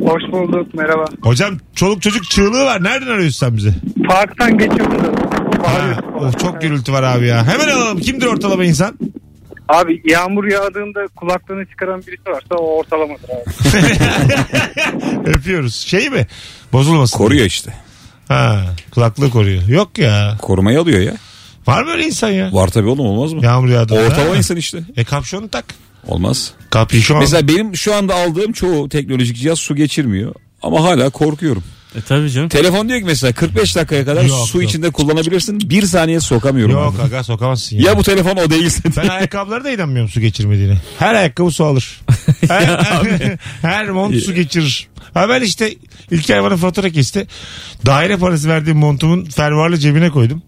[0.05, 1.05] Hoş bulduk merhaba.
[1.23, 2.85] Hocam çoluk çocuk çığlığı var.
[2.85, 3.75] Nereden arıyorsun sen bizi?
[4.09, 5.19] Parktan geçiyoruz.
[5.65, 7.47] Ha, of çok gürültü var abi ya.
[7.47, 8.01] Hemen alalım.
[8.01, 8.99] Kimdir ortalama insan?
[9.69, 13.45] Abi yağmur yağdığında kulaklığını çıkaran birisi varsa o ortalamadır abi.
[15.31, 15.75] Öpüyoruz.
[15.75, 16.27] Şey mi?
[16.73, 17.19] Bozulmasın.
[17.19, 17.75] Koruyor işte.
[18.31, 19.69] Ha, kulaklığı koruyor.
[19.69, 20.37] Yok ya.
[20.43, 21.15] Korumayı alıyor ya.
[21.67, 22.53] Var mı öyle insan ya?
[22.53, 23.45] Var tabii oğlum olmaz mı?
[23.45, 24.01] Yağmur yağdığında.
[24.01, 24.79] Ortalama insan işte.
[24.97, 25.65] E kapşonu tak.
[26.07, 26.51] Olmaz.
[26.71, 27.19] Kapşon.
[27.19, 30.35] Mesela benim şu anda aldığım çoğu teknolojik cihaz su geçirmiyor.
[30.63, 31.65] Ama hala korkuyorum.
[31.97, 32.49] E tabii canım.
[32.49, 34.69] Telefon diyor ki mesela 45 dakikaya kadar Yok, su yok.
[34.71, 35.61] içinde kullanabilirsin.
[35.71, 36.73] Bir saniye sokamıyorum.
[36.75, 37.03] Yok abi.
[37.03, 37.83] aga sokamazsın ya.
[37.91, 38.83] Ya bu telefon o değilse.
[38.97, 40.79] Ben ayakkabılara da inanmıyorum su geçirmediğine.
[40.99, 42.01] Her ayakkabı su alır.
[42.49, 42.67] Her,
[43.63, 44.89] her mont su geçirir.
[45.15, 45.75] Ha ben işte
[46.11, 47.27] İlker bana fatura kesti.
[47.87, 50.43] Daire parası verdiğim montumun fermuarlı cebine koydum.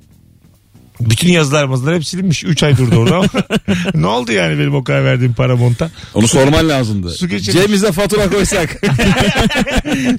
[1.00, 2.44] Bütün yazılar mazılar hep silinmiş.
[2.44, 3.26] 3 ay durdu orada ama.
[3.94, 5.90] ne oldu yani benim o kadar verdiğim para monta?
[6.14, 7.10] Onu sorman lazımdı.
[7.10, 7.60] Su geçirmiş.
[7.62, 8.70] Cebimize fatura koysak.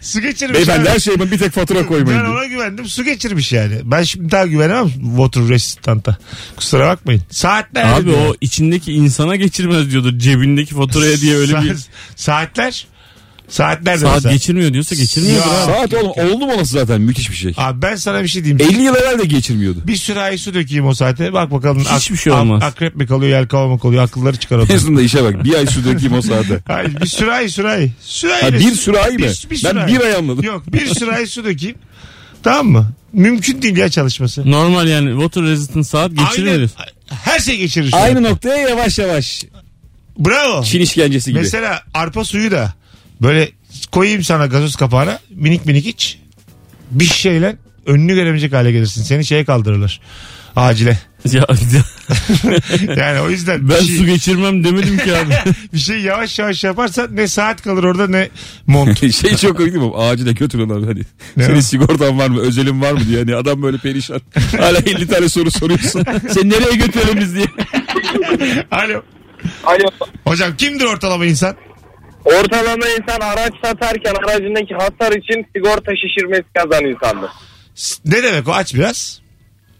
[0.01, 0.55] Su geçirmiş.
[0.55, 0.89] Beyefendi abi.
[0.89, 2.19] her şeyime bir tek fatura koymayın.
[2.21, 2.85] Ben ona güvendim.
[2.85, 3.75] Su geçirmiş yani.
[3.83, 6.17] Ben şimdi daha güvenemem water resistanta.
[6.55, 7.21] Kusura bakmayın.
[7.29, 7.83] Saatler.
[7.99, 10.19] Abi o içindeki insana geçirmez diyordur.
[10.19, 11.85] Cebindeki faturaya diye öyle bir Sa-
[12.15, 12.87] Saatler.
[13.49, 14.33] Saatler de saat mesela.
[14.33, 15.01] geçirmiyor diyorsa Ya.
[15.43, 15.65] abi.
[15.65, 17.53] Saat oğlum oldu mu olası zaten müthiş bir şey.
[17.57, 18.61] Abi ben sana bir şey diyeyim.
[18.73, 19.79] 50 yıl evvel de geçirmiyordu.
[19.87, 21.33] Bir sürahi su dökeyim o saate.
[21.33, 21.79] Bak bakalım.
[21.79, 22.63] Hiçbir şey olmaz.
[22.63, 24.03] akrep mi kalıyor, yelkova mı kalıyor?
[24.03, 24.65] Akılları çıkar o.
[24.65, 25.43] Mezun da işe bak.
[25.43, 26.59] Bir ay su dökeyim o saate.
[26.67, 27.91] Hayır bir sürahi sürahi.
[28.01, 28.41] Sürahi.
[28.41, 29.27] Ha, bir sürahi mi?
[29.63, 30.43] Ben bir ay anladım.
[30.43, 31.75] Yok bir sürahi su dökeyim.
[32.43, 32.91] Tamam mı?
[33.13, 34.51] Mümkün değil ya çalışması.
[34.51, 36.55] Normal yani water resistant saat geçirmiyor.
[36.55, 36.69] Aynen.
[37.09, 37.89] Her şey geçirir.
[37.91, 38.01] şu an.
[38.01, 39.43] Aynı noktaya yavaş yavaş.
[40.19, 40.63] Bravo.
[40.63, 41.39] Çin işkencesi gibi.
[41.39, 42.73] Mesela arpa suyu da
[43.23, 43.51] böyle
[43.91, 46.19] koyayım sana gazoz kapağına minik minik iç.
[46.91, 47.55] Bir şeyle
[47.85, 49.03] önünü göremeyecek hale gelirsin.
[49.03, 50.01] Seni şeye kaldırırlar.
[50.55, 50.99] Acile.
[51.31, 51.47] Ya,
[52.97, 55.33] Yani o yüzden ben şey, su geçirmem demedim ki abi.
[55.73, 58.29] bir şey yavaş yavaş yaparsan ne saat kalır orada ne
[58.67, 58.99] mont.
[59.13, 59.95] şey çok komik değil mi?
[59.95, 61.01] Acile götürüyorlar hani.
[61.37, 61.61] Ne Senin o?
[61.61, 62.39] sigortan var mı?
[62.39, 63.19] Özelin var mı diye.
[63.19, 64.21] Hani adam böyle perişan.
[64.57, 66.03] Hala 50 tane soru soruyorsun.
[66.29, 67.45] Sen nereye götürelim biz diye.
[68.71, 69.01] Alo.
[69.63, 69.89] Alo.
[70.23, 71.55] Hocam kimdir ortalama insan?
[72.25, 77.29] Ortalama insan araç satarken aracındaki hasar için sigorta şişirmesi kazan insandır.
[78.05, 78.51] Ne demek o?
[78.51, 79.21] Aç biraz.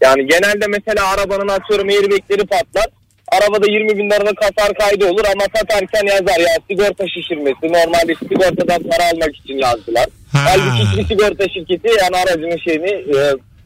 [0.02, 2.86] Yani genelde mesela arabanın atıyorum airbagleri patlar.
[3.28, 7.64] Arabada 20 bin liralık hasar kaydı olur ama satarken yazar ya sigorta şişirmesi.
[7.64, 10.06] Normalde sigortadan para almak için yazdılar.
[10.32, 10.40] Ha.
[10.46, 13.18] Halbuki hiçbir sigorta şirketi yani aracının şeyini e,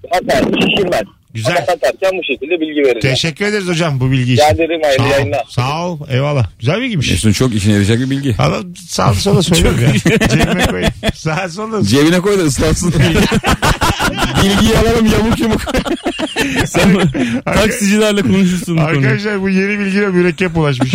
[0.09, 1.03] hasarını şişirmez.
[1.37, 1.57] Güzel.
[1.57, 3.01] Ama satarken bu şekilde bilgi verir.
[3.01, 4.43] Teşekkür ederiz hocam bu bilgi için.
[4.43, 5.11] Rica ederim, hayırlı Sağ ol.
[5.11, 5.43] yayınlar.
[5.49, 5.99] Sağ ol.
[6.09, 6.47] Eyvallah.
[6.59, 7.09] Güzel bilgiymiş.
[7.09, 8.35] Mesut'un çok işine yarayacak bir bilgi.
[8.39, 8.55] Ama
[8.87, 10.27] sağ sola söylüyorum ya.
[10.29, 10.91] Cebime koyayım.
[11.15, 11.83] Sağ sola.
[11.83, 12.93] Cebine koy da ıslatsın.
[14.43, 15.61] Bilgiyi alalım yamuk yumuk.
[16.65, 16.97] Sen
[17.45, 18.97] taksicilerle konuşursun bu konuyu.
[18.99, 20.91] Arkadaşlar bu yeni bilgiyle mürekkep ulaşmış.